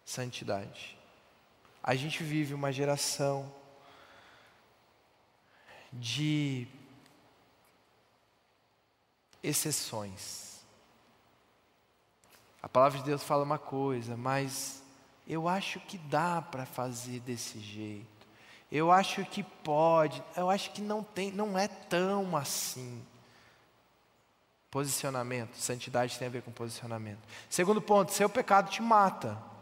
[0.09, 0.97] Santidade.
[1.83, 3.53] A gente vive uma geração
[5.93, 6.67] de
[9.43, 10.61] exceções.
[12.59, 14.81] A palavra de Deus fala uma coisa, mas
[15.27, 18.27] eu acho que dá para fazer desse jeito.
[18.71, 23.05] Eu acho que pode, eu acho que não tem, não é tão assim.
[24.71, 27.21] Posicionamento, santidade tem a ver com posicionamento.
[27.47, 29.58] Segundo ponto, seu pecado te mata.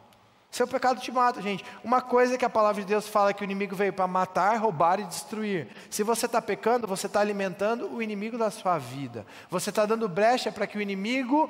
[0.49, 1.63] Seu pecado te mata, gente.
[1.83, 4.99] Uma coisa que a palavra de Deus fala que o inimigo veio para matar, roubar
[4.99, 5.67] e destruir.
[5.89, 9.25] Se você está pecando, você está alimentando o inimigo da sua vida.
[9.49, 11.49] Você está dando brecha para que o inimigo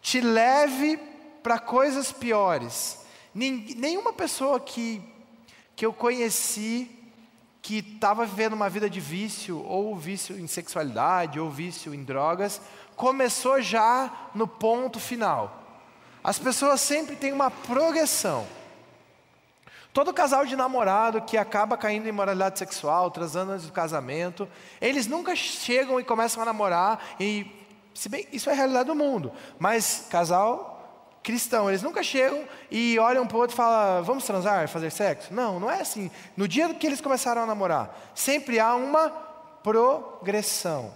[0.00, 0.98] te leve
[1.42, 3.04] para coisas piores.
[3.34, 5.02] Nenhuma pessoa que,
[5.74, 6.98] que eu conheci
[7.62, 12.60] que estava vivendo uma vida de vício, ou vício em sexualidade, ou vício em drogas,
[12.96, 15.61] começou já no ponto final.
[16.22, 18.46] As pessoas sempre têm uma progressão.
[19.92, 24.48] Todo casal de namorado que acaba caindo em moralidade sexual, transando antes do casamento,
[24.80, 27.46] eles nunca chegam e começam a namorar, e
[27.92, 30.72] se bem isso é a realidade do mundo, mas casal
[31.22, 35.32] cristão, eles nunca chegam e olham para o outro e falam, vamos transar, fazer sexo?
[35.32, 36.10] Não, não é assim.
[36.36, 39.08] No dia que eles começaram a namorar, sempre há uma
[39.62, 40.92] progressão.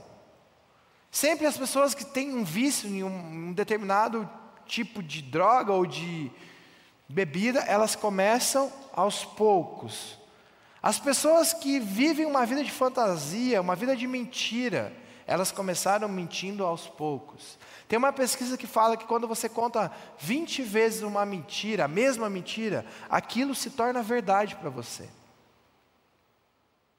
[1.11, 4.29] Sempre as pessoas que têm um vício em um determinado
[4.67, 6.31] tipo de droga ou de
[7.09, 10.19] bebida, elas começam aos poucos.
[10.83, 14.93] As pessoas que vivem uma vida de fantasia, uma vida de mentira,
[15.27, 17.59] elas começaram mentindo aos poucos.
[17.89, 22.31] Tem uma pesquisa que fala que quando você conta 20 vezes uma mentira, a mesma
[22.31, 25.09] mentira, aquilo se torna verdade para você.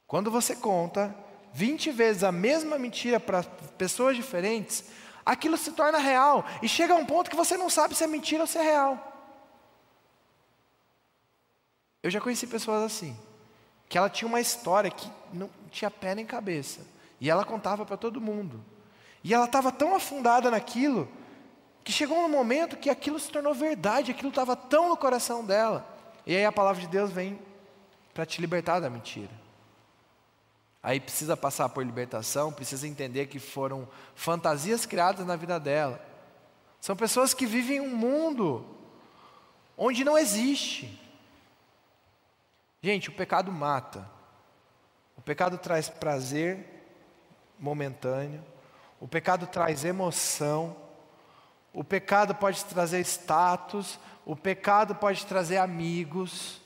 [0.05, 1.15] Quando você conta
[1.53, 3.43] 20 vezes a mesma mentira para
[3.77, 4.85] pessoas diferentes,
[5.27, 8.07] aquilo se torna real e chega a um ponto que você não sabe se é
[8.07, 9.13] mentira ou se é real.
[12.01, 13.17] Eu já conheci pessoas assim,
[13.89, 16.79] que ela tinha uma história que não tinha pé nem cabeça,
[17.19, 18.63] e ela contava para todo mundo.
[19.21, 21.09] E ela estava tão afundada naquilo,
[21.83, 25.85] que chegou um momento que aquilo se tornou verdade, aquilo estava tão no coração dela.
[26.25, 27.37] E aí a palavra de Deus vem
[28.13, 29.31] para te libertar da mentira.
[30.81, 35.99] Aí precisa passar por libertação, precisa entender que foram fantasias criadas na vida dela.
[36.79, 38.65] São pessoas que vivem um mundo
[39.77, 40.99] onde não existe.
[42.81, 44.07] Gente, o pecado mata.
[45.17, 46.65] O pecado traz prazer
[47.59, 48.43] momentâneo.
[48.99, 50.75] O pecado traz emoção.
[51.73, 53.99] O pecado pode trazer status.
[54.25, 56.61] O pecado pode trazer amigos.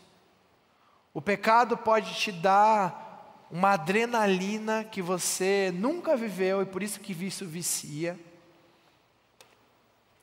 [1.13, 3.11] O pecado pode te dar
[3.52, 8.18] uma adrenalina que você nunca viveu e por isso que isso vicia.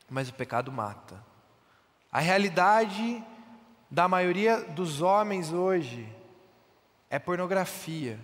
[0.08, 1.22] Mas o pecado mata.
[2.10, 3.22] A realidade
[3.90, 6.08] da maioria dos homens hoje
[7.10, 8.18] é pornografia.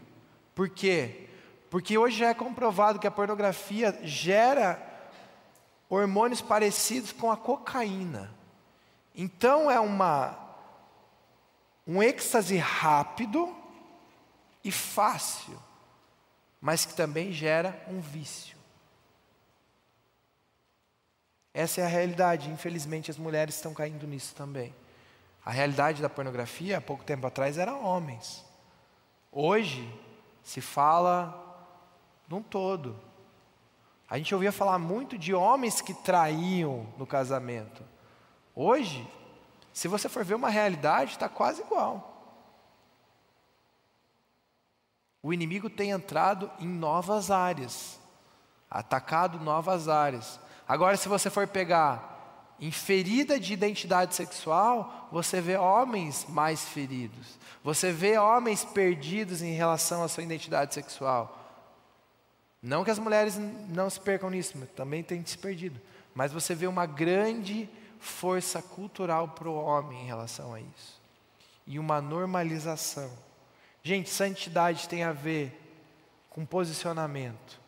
[0.54, 1.28] Por quê?
[1.68, 4.80] Porque hoje já é comprovado que a pornografia gera
[5.88, 8.34] hormônios parecidos com a cocaína.
[9.14, 10.38] Então é uma
[11.86, 13.54] um êxtase rápido
[14.64, 15.56] e fácil,
[16.60, 18.56] mas que também gera um vício.
[21.52, 24.74] Essa é a realidade, infelizmente as mulheres estão caindo nisso também.
[25.44, 28.44] A realidade da pornografia, há pouco tempo atrás, era homens.
[29.30, 29.88] Hoje,
[30.42, 31.40] se fala
[32.28, 32.98] num todo.
[34.08, 37.84] A gente ouvia falar muito de homens que traíam no casamento.
[38.54, 39.06] Hoje,
[39.72, 42.13] se você for ver uma realidade, está quase igual.
[45.24, 47.98] O inimigo tem entrado em novas áreas,
[48.70, 50.38] atacado novas áreas.
[50.68, 57.38] Agora, se você for pegar em ferida de identidade sexual, você vê homens mais feridos.
[57.62, 61.38] Você vê homens perdidos em relação à sua identidade sexual.
[62.62, 63.38] Não que as mulheres
[63.70, 65.80] não se percam nisso, mas também têm se perdido.
[66.14, 67.66] Mas você vê uma grande
[67.98, 71.00] força cultural para o homem em relação a isso.
[71.66, 73.10] E uma normalização.
[73.86, 75.60] Gente, santidade tem a ver
[76.30, 77.60] com posicionamento.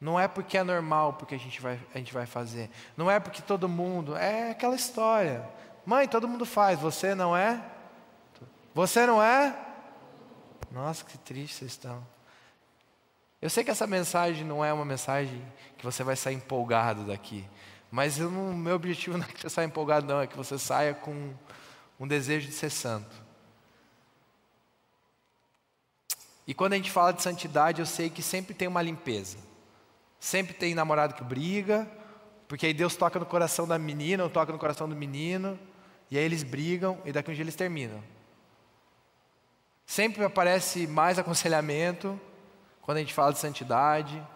[0.00, 2.68] Não é porque é normal porque a gente vai, a gente vai fazer.
[2.96, 4.16] Não é porque todo mundo.
[4.16, 5.48] É aquela história.
[5.86, 7.64] Mãe, todo mundo faz, você não é?
[8.74, 9.56] Você não é?
[10.70, 12.04] Nossa, que triste vocês estão.
[13.40, 15.40] Eu sei que essa mensagem não é uma mensagem
[15.76, 17.48] que você vai sair empolgado daqui.
[17.88, 20.92] Mas o meu objetivo não é que você saia empolgado, não, é que você saia
[20.92, 21.32] com
[22.00, 23.27] um desejo de ser santo.
[26.48, 29.36] E quando a gente fala de santidade, eu sei que sempre tem uma limpeza.
[30.18, 31.86] Sempre tem namorado que briga,
[32.48, 35.60] porque aí Deus toca no coração da menina, ou toca no coração do menino,
[36.10, 38.02] e aí eles brigam e daqui um dia eles terminam.
[39.84, 42.18] Sempre aparece mais aconselhamento
[42.80, 44.26] quando a gente fala de santidade.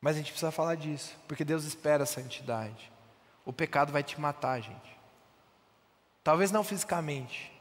[0.00, 2.90] Mas a gente precisa falar disso, porque Deus espera a santidade.
[3.44, 4.98] O pecado vai te matar, gente.
[6.24, 7.52] Talvez não fisicamente,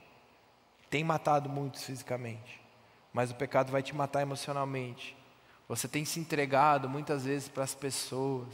[0.90, 2.62] tem matado muitos fisicamente,
[3.14, 5.18] mas o pecado vai te matar emocionalmente.
[5.68, 8.48] Você tem se entregado muitas vezes para as pessoas.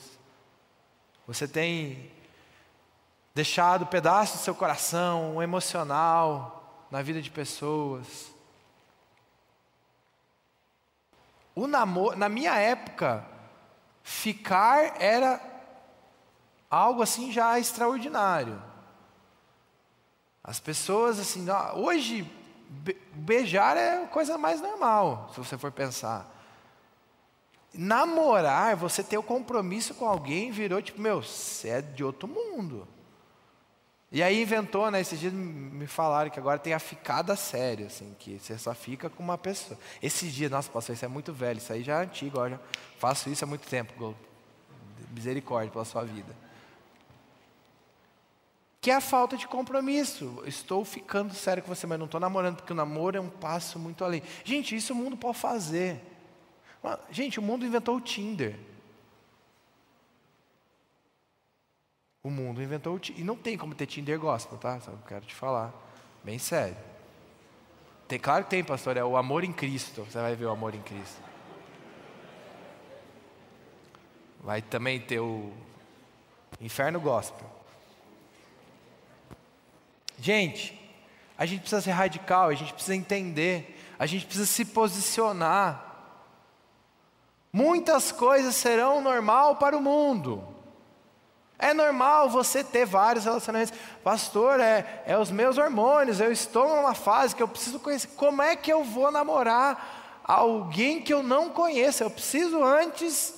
[1.28, 2.12] Você tem
[3.36, 8.34] deixado pedaços do seu coração, um emocional, na vida de pessoas.
[11.56, 13.26] O namoro, na minha época,
[14.04, 15.41] ficar era
[16.69, 18.62] algo assim já extraordinário.
[20.43, 22.29] As pessoas assim, hoje
[23.13, 26.29] beijar é a coisa mais normal, se você for pensar.
[27.73, 32.88] Namorar, você ter o compromisso com alguém, virou tipo, meu, você é de outro mundo.
[34.12, 35.01] E aí inventou, né?
[35.01, 39.10] Esses dias me falaram que agora tem a ficada séria, assim, que você só fica
[39.10, 39.79] com uma pessoa.
[40.03, 42.62] Esses dias, nossa, pastor, isso é muito velho, isso aí já é antigo, olha.
[42.99, 44.15] Faço isso há muito tempo.
[45.10, 46.42] Misericórdia pela sua vida.
[48.84, 50.43] Que é a falta de compromisso.
[50.45, 53.80] Estou ficando sério com você, mas não estou namorando, porque o namoro é um passo
[53.80, 54.22] muito além.
[54.43, 56.01] Gente, isso o mundo pode fazer.
[57.10, 58.60] Gente, o mundo inventou o Tinder.
[62.22, 63.22] O mundo inventou o Tinder.
[63.22, 64.78] E não tem como ter Tinder gospel, tá?
[64.82, 65.74] Só quero te falar.
[66.22, 66.76] Bem sério.
[68.05, 68.97] Tem, claro que tem, pastor.
[68.97, 70.03] É o amor em Cristo.
[70.03, 71.22] Você vai ver o amor em Cristo.
[74.41, 75.53] Vai também ter o
[76.60, 77.62] inferno gospel.
[80.20, 80.80] Gente,
[81.38, 85.91] a gente precisa ser radical, a gente precisa entender, a gente precisa se posicionar.
[87.51, 90.47] Muitas coisas serão normal para o mundo.
[91.59, 93.78] É normal você ter vários relacionamentos.
[94.03, 98.07] Pastor, é, é os meus hormônios, eu estou numa fase que eu preciso conhecer.
[98.16, 102.03] Como é que eu vou namorar alguém que eu não conheço.
[102.03, 103.34] Eu preciso antes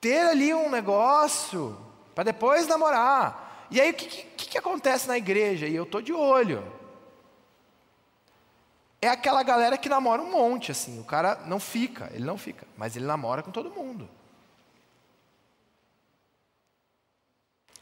[0.00, 1.76] ter ali um negócio
[2.14, 3.48] para depois namorar.
[3.70, 5.66] E aí o que, que, que acontece na igreja?
[5.66, 6.62] E eu estou de olho.
[9.00, 11.00] É aquela galera que namora um monte, assim.
[11.00, 14.08] O cara não fica, ele não fica, mas ele namora com todo mundo.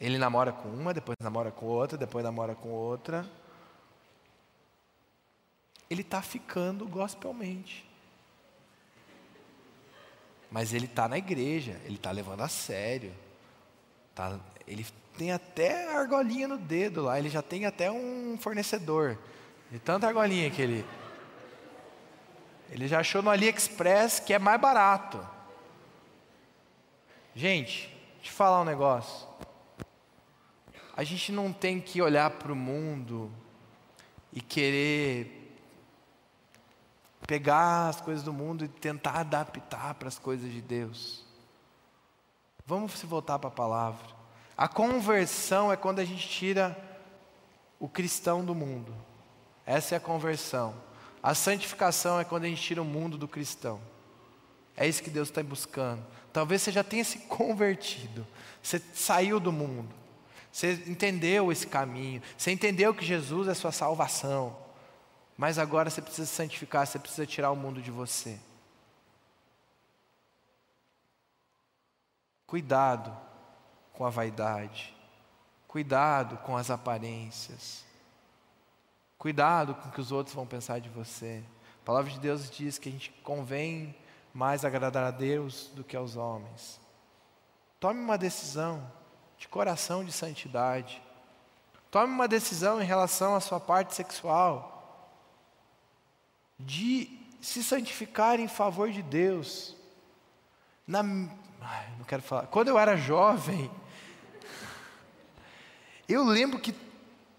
[0.01, 3.28] Ele namora com uma, depois namora com outra, depois namora com outra.
[5.91, 7.84] Ele está ficando gospelmente.
[10.51, 13.12] Mas ele está na igreja, ele está levando a sério.
[14.14, 19.18] Tá, ele tem até argolinha no dedo lá, ele já tem até um fornecedor.
[19.70, 20.84] De tanta argolinha que ele.
[22.70, 25.26] Ele já achou no AliExpress que é mais barato.
[27.34, 29.26] Gente, deixa eu falar um negócio.
[30.94, 33.32] A gente não tem que olhar para o mundo
[34.32, 35.56] e querer
[37.26, 41.24] pegar as coisas do mundo e tentar adaptar para as coisas de Deus.
[42.66, 44.17] Vamos se voltar para a palavra.
[44.59, 46.76] A conversão é quando a gente tira
[47.78, 48.92] o cristão do mundo.
[49.64, 50.74] Essa é a conversão.
[51.22, 53.80] A santificação é quando a gente tira o mundo do cristão.
[54.76, 56.04] É isso que Deus está buscando.
[56.32, 58.26] Talvez você já tenha se convertido.
[58.61, 59.94] Você saiu do mundo.
[60.50, 64.56] Você entendeu esse caminho, você entendeu que Jesus é sua salvação,
[65.36, 68.40] mas agora você precisa santificar, você precisa tirar o mundo de você.
[72.44, 73.28] Cuidado
[73.99, 74.96] com a vaidade,
[75.66, 77.84] cuidado com as aparências,
[79.18, 81.42] cuidado com o que os outros vão pensar de você.
[81.82, 83.92] A palavra de Deus diz que a gente convém
[84.32, 86.80] mais agradar a Deus do que aos homens.
[87.80, 88.88] Tome uma decisão
[89.36, 91.03] de coração de santidade.
[91.90, 95.11] Tome uma decisão em relação à sua parte sexual,
[96.57, 99.74] de se santificar em favor de Deus.
[100.86, 102.46] Na, não quero falar.
[102.46, 103.68] Quando eu era jovem,
[106.09, 106.74] eu lembro que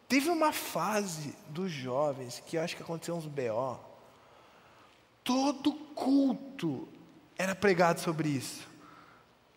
[0.07, 3.79] teve uma fase dos jovens que eu acho que aconteceu uns BO.
[5.23, 6.87] Todo culto
[7.37, 8.69] era pregado sobre isso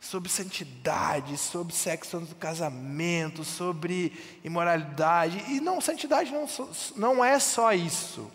[0.03, 5.45] sobre santidade, sobre sexo antes do casamento, sobre imoralidade.
[5.49, 6.49] E não, santidade não,
[6.97, 8.29] não é só isso.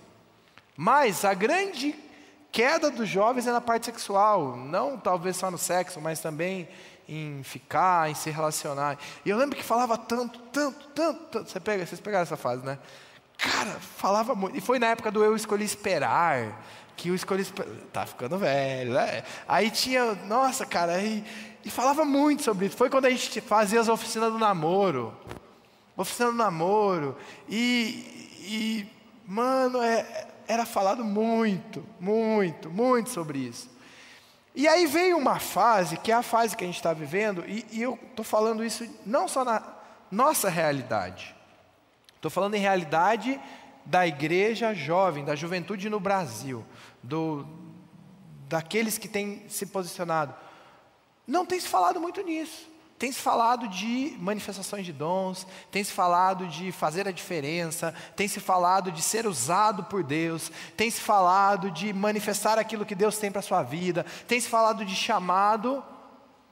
[0.78, 1.94] Mas a grande
[2.54, 6.70] queda dos jovens é na parte sexual, não talvez só no sexo, mas também
[7.08, 8.98] em ficar, em se relacionar.
[9.26, 11.50] E eu lembro que falava tanto, tanto, tanto, tanto.
[11.50, 12.78] Você pega, vocês pegaram essa fase, né?
[13.38, 14.58] Cara, falava muito.
[14.58, 16.62] E foi na época do eu escolhi esperar,
[16.96, 17.72] que eu escolhi esperar.
[17.94, 19.24] Tá ficando velho, né?
[19.48, 21.24] Aí tinha, nossa, cara, aí
[21.68, 22.78] e falava muito sobre isso.
[22.78, 25.14] Foi quando a gente fazia as oficinas do namoro.
[25.98, 27.18] Oficina do namoro.
[27.50, 28.88] E, e
[29.26, 33.70] mano, é, era falado muito, muito, muito sobre isso.
[34.58, 37.64] E aí veio uma fase, que é a fase que a gente está vivendo, e,
[37.72, 39.62] e eu estou falando isso não só na
[40.10, 41.36] nossa realidade.
[42.16, 43.40] Estou falando em realidade
[43.86, 46.66] da igreja jovem, da juventude no Brasil,
[47.04, 47.46] do,
[48.50, 50.34] daqueles que têm se posicionado.
[51.28, 52.68] Não tem se falado muito nisso.
[52.98, 58.28] Tem se falado de manifestações de dons, tem se falado de fazer a diferença, tem
[58.28, 63.20] se falado de ser usado por Deus, tem se falado de manifestar aquilo que Deus
[63.20, 65.86] tem para a sua vida, tem se falado de chamado,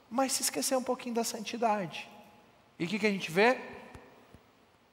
[0.08, 2.08] mas se esqueceu um pouquinho da santidade.
[2.78, 3.60] E o que, que a gente vê?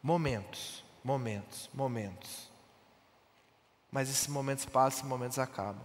[0.01, 2.49] Momentos, momentos, momentos.
[3.91, 5.83] Mas esses momentos passam, esses momentos acabam.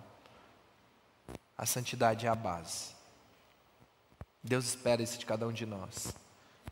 [1.58, 2.97] A santidade é a base.
[4.42, 6.14] Deus espera isso de cada um de nós.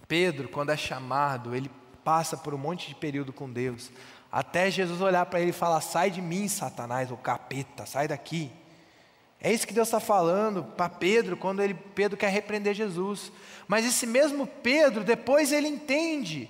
[0.09, 1.71] Pedro, quando é chamado, ele
[2.05, 3.91] passa por um monte de período com Deus,
[4.31, 8.51] até Jesus olhar para ele e falar: Sai de mim, Satanás, o capeta, sai daqui.
[9.41, 13.31] É isso que Deus está falando para Pedro, quando ele, Pedro quer repreender Jesus.
[13.69, 16.49] Mas esse mesmo Pedro, depois ele entende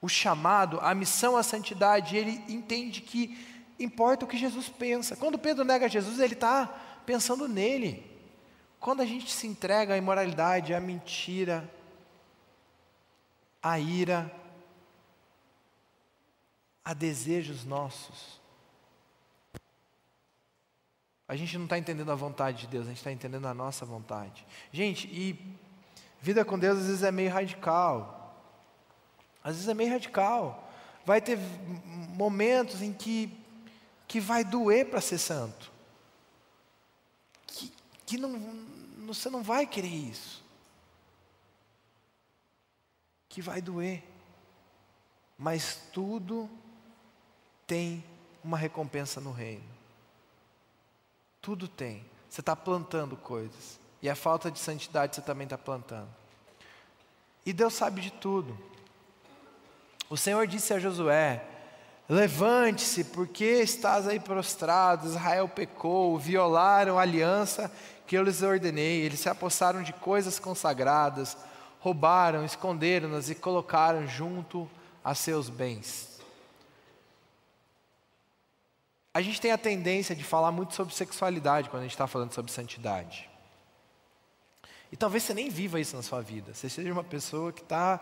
[0.00, 3.36] o chamado, a missão, a santidade, ele entende que
[3.78, 5.14] importa o que Jesus pensa.
[5.14, 6.66] Quando Pedro nega Jesus, ele está
[7.04, 8.09] pensando nele.
[8.80, 11.70] Quando a gente se entrega à imoralidade, à mentira,
[13.62, 14.34] à ira,
[16.82, 18.40] a desejos nossos,
[21.28, 23.84] a gente não está entendendo a vontade de Deus, a gente está entendendo a nossa
[23.84, 24.46] vontade.
[24.72, 25.38] Gente, e
[26.22, 28.34] vida com Deus às vezes é meio radical.
[29.44, 30.70] Às vezes é meio radical.
[31.04, 31.38] Vai ter
[32.14, 33.30] momentos em que,
[34.08, 35.69] que vai doer para ser santo
[38.10, 38.40] que não,
[39.06, 40.42] você não vai querer isso.
[43.28, 44.02] Que vai doer.
[45.38, 46.50] Mas tudo
[47.68, 48.04] tem
[48.42, 49.62] uma recompensa no reino.
[51.40, 52.04] Tudo tem.
[52.28, 53.78] Você está plantando coisas.
[54.02, 56.08] E a falta de santidade você também está plantando.
[57.46, 58.58] E Deus sabe de tudo.
[60.08, 61.46] O Senhor disse a Josué:
[62.08, 65.06] Levante-se, porque estás aí prostrado.
[65.06, 67.70] Israel pecou, violaram a aliança
[68.10, 69.02] que eu lhes ordenei.
[69.02, 71.36] Eles se apossaram de coisas consagradas,
[71.78, 74.68] roubaram, esconderam-nas e colocaram junto
[75.04, 76.20] a seus bens.
[79.14, 82.32] A gente tem a tendência de falar muito sobre sexualidade quando a gente está falando
[82.32, 83.30] sobre santidade.
[84.90, 86.52] E talvez você nem viva isso na sua vida.
[86.52, 88.00] Você seja uma pessoa que está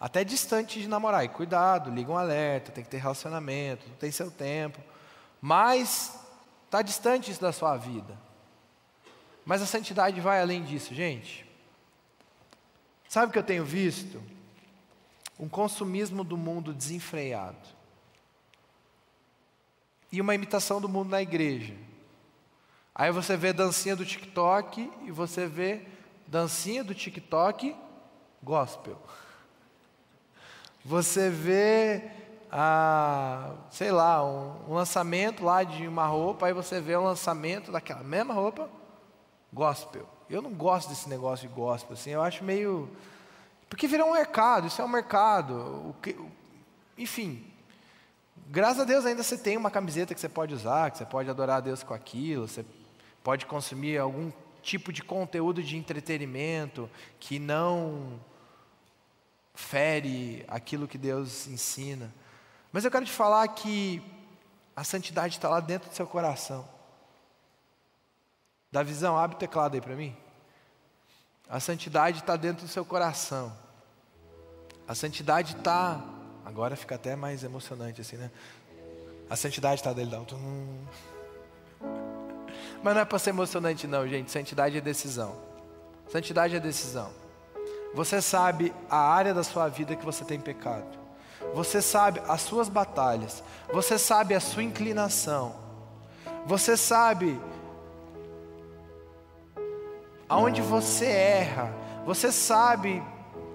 [0.00, 1.24] até distante de namorar.
[1.24, 4.78] E cuidado, liga um alerta, tem que ter relacionamento, tem seu tempo.
[5.40, 6.16] Mas
[6.66, 8.27] está distante isso da sua vida.
[9.48, 11.42] Mas a santidade vai além disso, gente.
[13.08, 14.22] Sabe o que eu tenho visto?
[15.40, 17.66] Um consumismo do mundo desenfreado.
[20.12, 21.74] E uma imitação do mundo na igreja.
[22.94, 25.80] Aí você vê dancinha do TikTok e você vê
[26.26, 27.74] dancinha do TikTok
[28.42, 29.00] gospel.
[30.84, 32.10] Você vê,
[32.50, 37.04] ah, sei lá, um, um lançamento lá de uma roupa, aí você vê o um
[37.04, 38.70] lançamento daquela mesma roupa
[39.52, 40.08] gospel.
[40.28, 42.90] Eu não gosto desse negócio de gospel, assim, eu acho meio.
[43.68, 45.94] Porque virou um mercado, isso é um mercado.
[46.02, 46.16] Que,
[46.96, 47.44] enfim,
[48.48, 51.28] graças a Deus ainda você tem uma camiseta que você pode usar, que você pode
[51.30, 52.64] adorar a Deus com aquilo, você
[53.22, 54.30] pode consumir algum
[54.62, 58.20] tipo de conteúdo de entretenimento que não
[59.54, 62.12] fere aquilo que Deus ensina.
[62.72, 64.02] Mas eu quero te falar que
[64.76, 66.68] a santidade está lá dentro do seu coração.
[68.70, 70.14] Da visão, abre o teclado aí para mim.
[71.48, 73.52] A santidade está dentro do seu coração.
[74.86, 76.02] A santidade está.
[76.44, 78.30] Agora fica até mais emocionante assim, né?
[79.30, 80.38] A santidade está dele, dentro.
[82.82, 84.30] Mas não é para ser emocionante, não, gente.
[84.30, 85.36] Santidade é decisão.
[86.10, 87.10] Santidade é decisão.
[87.94, 90.98] Você sabe a área da sua vida que você tem pecado.
[91.54, 93.42] Você sabe as suas batalhas.
[93.72, 95.56] Você sabe a sua inclinação.
[96.46, 97.40] Você sabe
[100.28, 101.74] aonde você erra.
[102.04, 103.02] Você sabe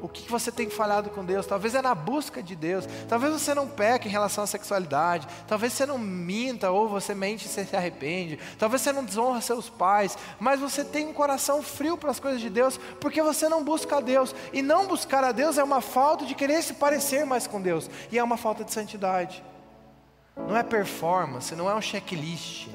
[0.03, 1.45] o que você tem falhado com Deus.
[1.45, 2.86] Talvez é na busca de Deus.
[3.07, 5.26] Talvez você não peque em relação à sexualidade.
[5.47, 8.38] Talvez você não minta ou você mente e você se arrepende.
[8.59, 10.17] Talvez você não desonra seus pais.
[10.41, 13.97] Mas você tem um coração frio para as coisas de Deus porque você não busca
[13.97, 14.36] a Deus.
[14.51, 17.89] E não buscar a Deus é uma falta de querer se parecer mais com Deus.
[18.11, 19.41] E é uma falta de santidade.
[20.36, 22.67] Não é performance, não é um checklist.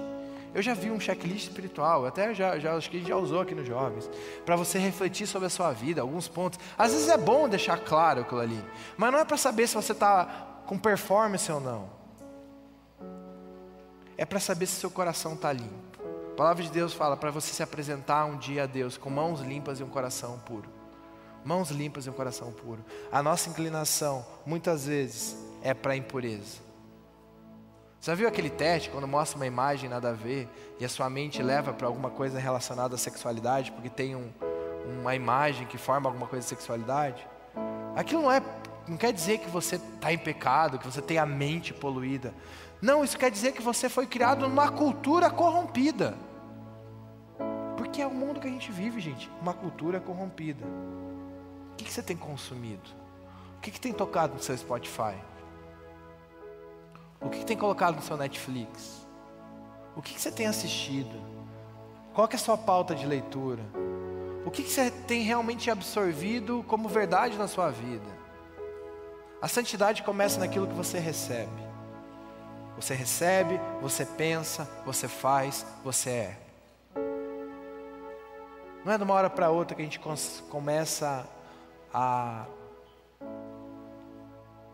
[0.58, 3.64] Eu já vi um checklist espiritual, até já, já acho que já usou aqui nos
[3.64, 4.10] jovens,
[4.44, 6.58] para você refletir sobre a sua vida, alguns pontos.
[6.76, 8.60] Às vezes é bom deixar claro aquilo ali,
[8.96, 10.24] mas não é para saber se você está
[10.66, 11.88] com performance ou não.
[14.16, 15.96] É para saber se seu coração está limpo.
[16.32, 19.40] A palavra de Deus fala para você se apresentar um dia a Deus com mãos
[19.40, 20.68] limpas e um coração puro.
[21.44, 22.84] Mãos limpas e um coração puro.
[23.12, 26.67] A nossa inclinação, muitas vezes, é para a impureza.
[28.00, 31.42] Já viu aquele teste quando mostra uma imagem nada a ver e a sua mente
[31.42, 34.30] leva para alguma coisa relacionada à sexualidade porque tem um,
[35.00, 37.26] uma imagem que forma alguma coisa de sexualidade?
[37.96, 38.40] Aquilo não é,
[38.86, 42.32] não quer dizer que você está em pecado, que você tem a mente poluída.
[42.80, 46.16] Não, isso quer dizer que você foi criado numa cultura corrompida.
[47.76, 50.64] Porque é o mundo que a gente vive, gente, uma cultura corrompida.
[51.72, 52.88] O que, que você tem consumido?
[53.56, 55.16] O que, que tem tocado no seu Spotify?
[57.20, 59.06] O que, que tem colocado no seu Netflix?
[59.96, 61.20] O que, que você tem assistido?
[62.14, 63.62] Qual é a sua pauta de leitura?
[64.46, 68.18] O que, que você tem realmente absorvido como verdade na sua vida?
[69.42, 71.68] A santidade começa naquilo que você recebe.
[72.76, 76.38] Você recebe, você pensa, você faz, você é.
[78.84, 80.00] Não é de uma hora para outra que a gente
[80.48, 81.26] começa
[81.92, 82.46] a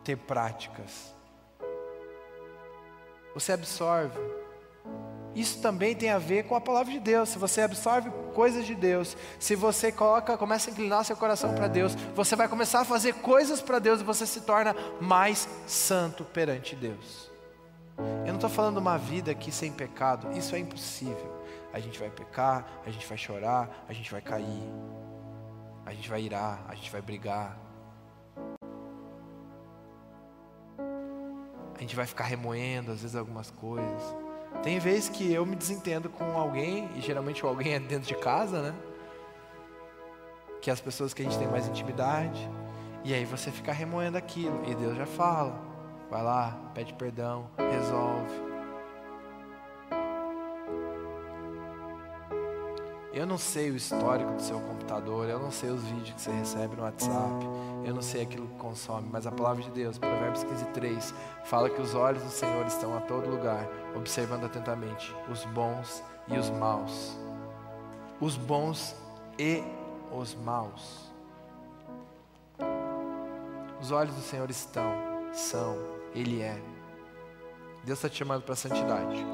[0.05, 1.15] ter práticas
[3.35, 4.19] você absorve.
[5.35, 7.29] Isso também tem a ver com a palavra de Deus.
[7.29, 11.67] Se você absorve coisas de Deus, se você coloca, começa a inclinar seu coração para
[11.67, 16.25] Deus, você vai começar a fazer coisas para Deus e você se torna mais santo
[16.25, 17.31] perante Deus.
[17.99, 21.43] Eu não estou falando uma vida aqui sem pecado, isso é impossível.
[21.73, 24.63] A gente vai pecar, a gente vai chorar, a gente vai cair,
[25.85, 27.59] a gente vai irar, a gente vai brigar,
[31.77, 34.17] a gente vai ficar remoendo às vezes algumas coisas.
[34.63, 38.15] Tem vezes que eu me desentendo com alguém, e geralmente o alguém é dentro de
[38.17, 38.75] casa, né?
[40.63, 42.49] Que é as pessoas que a gente tem mais intimidade.
[43.05, 45.61] E aí você fica remoendo aquilo, e Deus já fala.
[46.11, 48.54] Vai lá, pede perdão, resolve.
[53.15, 56.33] Eu não sei o histórico do seu computador, eu não sei os vídeos que você
[56.33, 57.47] recebe no WhatsApp,
[57.85, 61.71] eu não sei aquilo que consome, mas a palavra de Deus, Provérbios 15, 3, fala
[61.71, 66.51] que os olhos do Senhor estão a todo lugar, observando atentamente os bons e os
[66.51, 67.17] maus.
[68.21, 68.97] Os bons
[69.39, 69.63] e
[70.11, 71.13] os maus.
[73.81, 74.93] Os olhos do Senhor estão,
[75.33, 75.79] são,
[76.13, 76.61] Ele é.
[77.85, 79.25] Deus está te chamando para a santidade.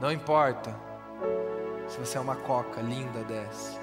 [0.00, 0.74] Não importa
[1.92, 3.78] se você é uma coca linda dessa.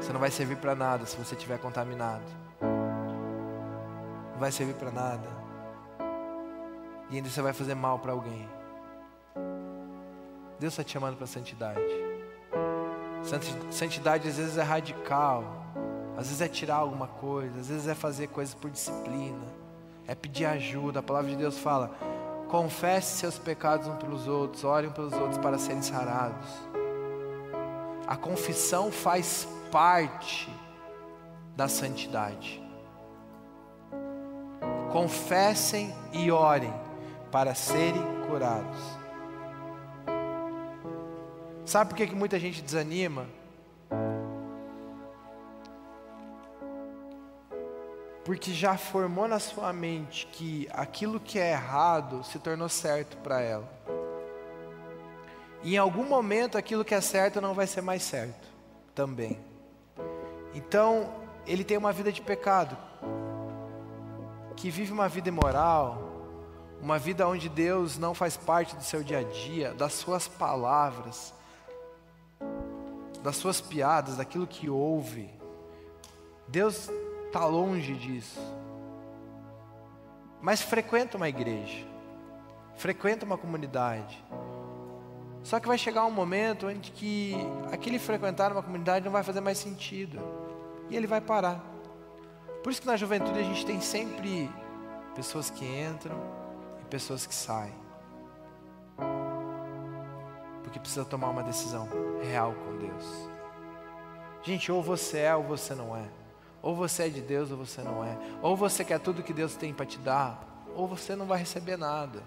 [0.00, 2.22] Você não vai servir para nada se você estiver contaminado.
[4.32, 5.28] Não vai servir para nada.
[7.10, 8.48] E ainda você vai fazer mal para alguém.
[10.60, 11.82] Deus está te chamando para santidade.
[13.70, 15.42] Santidade às vezes é radical,
[16.16, 19.44] às vezes é tirar alguma coisa, às vezes é fazer coisas por disciplina,
[20.06, 21.00] é pedir ajuda.
[21.00, 21.90] A palavra de Deus fala:
[22.48, 26.48] confesse seus pecados uns pelos outros, orem pelos outros para serem sarados.
[28.06, 30.48] A confissão faz parte
[31.56, 32.62] da santidade.
[34.92, 36.72] Confessem e orem
[37.32, 38.78] para serem curados.
[41.64, 43.26] Sabe por que, que muita gente desanima?
[48.24, 53.40] Porque já formou na sua mente que aquilo que é errado se tornou certo para
[53.40, 53.68] ela.
[55.62, 58.48] E em algum momento aquilo que é certo não vai ser mais certo
[58.94, 59.38] também.
[60.54, 61.12] Então,
[61.46, 62.76] ele tem uma vida de pecado,
[64.56, 66.14] que vive uma vida imoral,
[66.80, 71.34] uma vida onde Deus não faz parte do seu dia a dia, das suas palavras,
[73.22, 75.30] das suas piadas, daquilo que ouve.
[76.46, 76.90] Deus
[77.34, 78.40] está longe disso.
[80.40, 81.84] Mas frequenta uma igreja,
[82.76, 84.24] frequenta uma comunidade.
[85.42, 87.34] Só que vai chegar um momento onde que
[87.72, 90.20] aquele frequentar uma comunidade não vai fazer mais sentido.
[90.88, 91.60] E ele vai parar.
[92.62, 94.48] Por isso que na juventude a gente tem sempre
[95.16, 96.16] pessoas que entram
[96.80, 97.74] e pessoas que saem.
[100.62, 101.88] Porque precisa tomar uma decisão
[102.22, 103.28] real com Deus.
[104.42, 106.23] Gente, ou você é ou você não é.
[106.64, 108.16] Ou você é de Deus ou você não é.
[108.40, 111.76] Ou você quer tudo que Deus tem para te dar, ou você não vai receber
[111.76, 112.22] nada.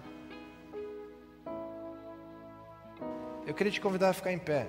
[3.44, 4.68] Eu queria te convidar a ficar em pé.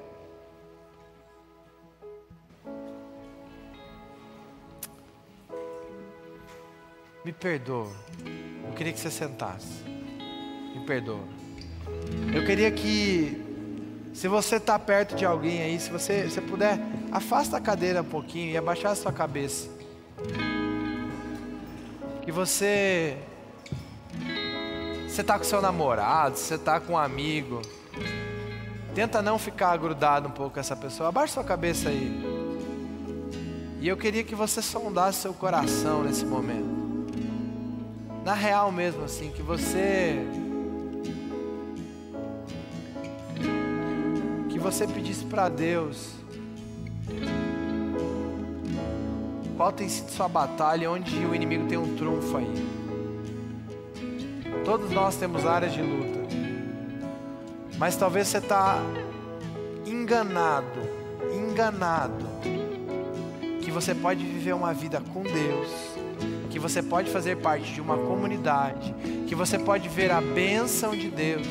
[7.23, 7.91] Me perdoa.
[8.65, 9.83] Eu queria que você sentasse.
[10.73, 11.27] Me perdoa.
[12.33, 13.39] Eu queria que
[14.15, 16.79] se você está perto de alguém aí, se você, você puder,
[17.11, 19.69] afasta a cadeira um pouquinho e abaixar a sua cabeça.
[22.21, 23.17] Que você.
[25.07, 27.61] Você está com seu namorado, você está com um amigo.
[28.93, 31.09] Tenta não ficar grudado um pouco com essa pessoa.
[31.09, 32.39] Abaixa sua cabeça aí.
[33.81, 36.79] E eu queria que você sondasse seu coração nesse momento.
[38.23, 40.19] Na real mesmo, assim, que você
[44.49, 46.18] que você pedisse para Deus
[49.59, 52.47] qual tem sido sua batalha, onde o inimigo tem um trunfo aí.
[54.63, 56.19] Todos nós temos áreas de luta,
[57.77, 58.81] mas talvez você está
[59.85, 60.79] enganado,
[61.33, 62.25] enganado,
[63.61, 65.67] que você pode viver uma vida com Deus,
[66.49, 68.95] que você pode fazer parte de uma comunidade,
[69.27, 71.47] que você pode ver a bênção de Deus,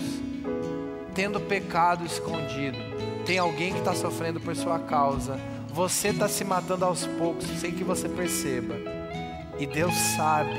[1.15, 2.89] tendo pecado escondido
[3.29, 5.39] tem alguém que está sofrendo por sua causa.
[5.79, 8.75] Você está se matando aos poucos sem que você perceba.
[9.61, 10.57] E Deus sabe.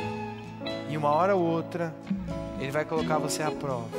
[0.89, 1.93] E uma hora ou outra,
[2.57, 3.89] Ele vai colocar você à prova.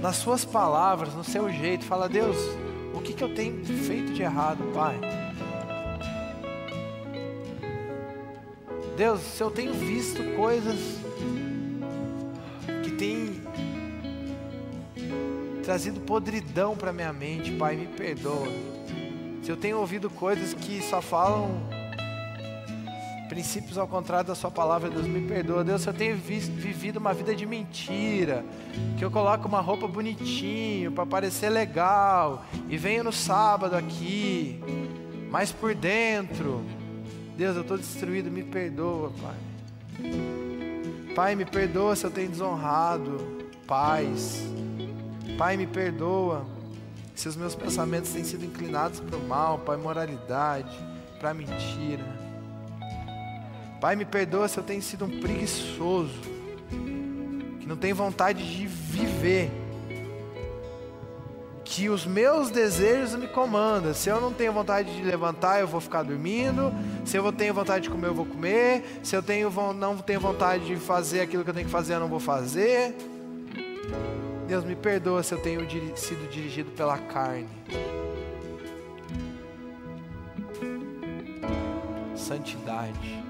[0.00, 2.38] Nas suas palavras, no seu jeito, fala: Deus,
[2.94, 4.98] o que, que eu tenho feito de errado, Pai?
[8.96, 10.78] Deus, se eu tenho visto coisas
[15.68, 18.48] trazido podridão para minha mente, Pai, me perdoa.
[19.42, 21.60] Se eu tenho ouvido coisas que só falam
[23.28, 25.62] princípios ao contrário da Sua palavra, Deus me perdoa.
[25.62, 28.46] Deus, se eu tenho visto, vivido uma vida de mentira,
[28.96, 34.58] que eu coloco uma roupa bonitinho para parecer legal e venho no sábado aqui,
[35.30, 36.64] mas por dentro,
[37.36, 40.10] Deus, eu estou destruído, me perdoa, Pai.
[41.14, 43.18] Pai, me perdoa se eu tenho desonrado
[43.66, 44.56] pais
[45.38, 46.44] Pai, me perdoa
[47.14, 50.76] se os meus pensamentos têm sido inclinados para o mal, para a imoralidade,
[51.20, 52.04] para a mentira.
[53.80, 56.18] Pai, me perdoa se eu tenho sido um preguiçoso
[57.60, 59.48] que não tem vontade de viver,
[61.64, 63.94] que os meus desejos me comandam.
[63.94, 66.72] Se eu não tenho vontade de levantar, eu vou ficar dormindo.
[67.04, 69.00] Se eu tenho vontade de comer, eu vou comer.
[69.04, 72.00] Se eu tenho, não tenho vontade de fazer aquilo que eu tenho que fazer, eu
[72.00, 72.96] não vou fazer.
[74.48, 75.60] Deus me perdoa se eu tenho
[75.94, 77.46] sido dirigido pela carne.
[82.16, 83.22] Santidade.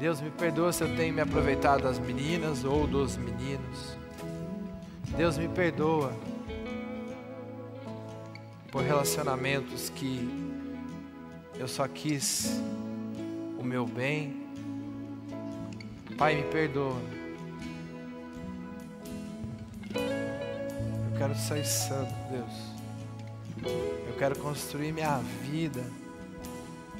[0.00, 3.98] Deus me perdoa se eu tenho me aproveitado das meninas ou dos meninos.
[5.18, 6.14] Deus me perdoa
[8.72, 10.26] por relacionamentos que
[11.58, 12.58] eu só quis
[13.58, 14.48] o meu bem.
[16.16, 17.17] Pai, me perdoa.
[21.18, 23.72] Quero ser santo, Deus.
[24.06, 25.82] Eu quero construir minha vida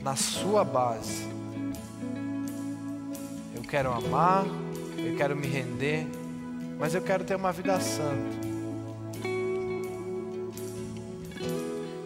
[0.03, 1.25] na Sua base.
[3.55, 4.45] Eu quero amar,
[4.99, 6.07] eu quero me render,
[6.79, 8.49] mas eu quero ter uma vida santa.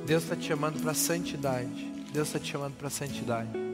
[0.07, 1.91] Deus está te chamando para santidade.
[2.13, 3.72] Deus está te chamando para santidade.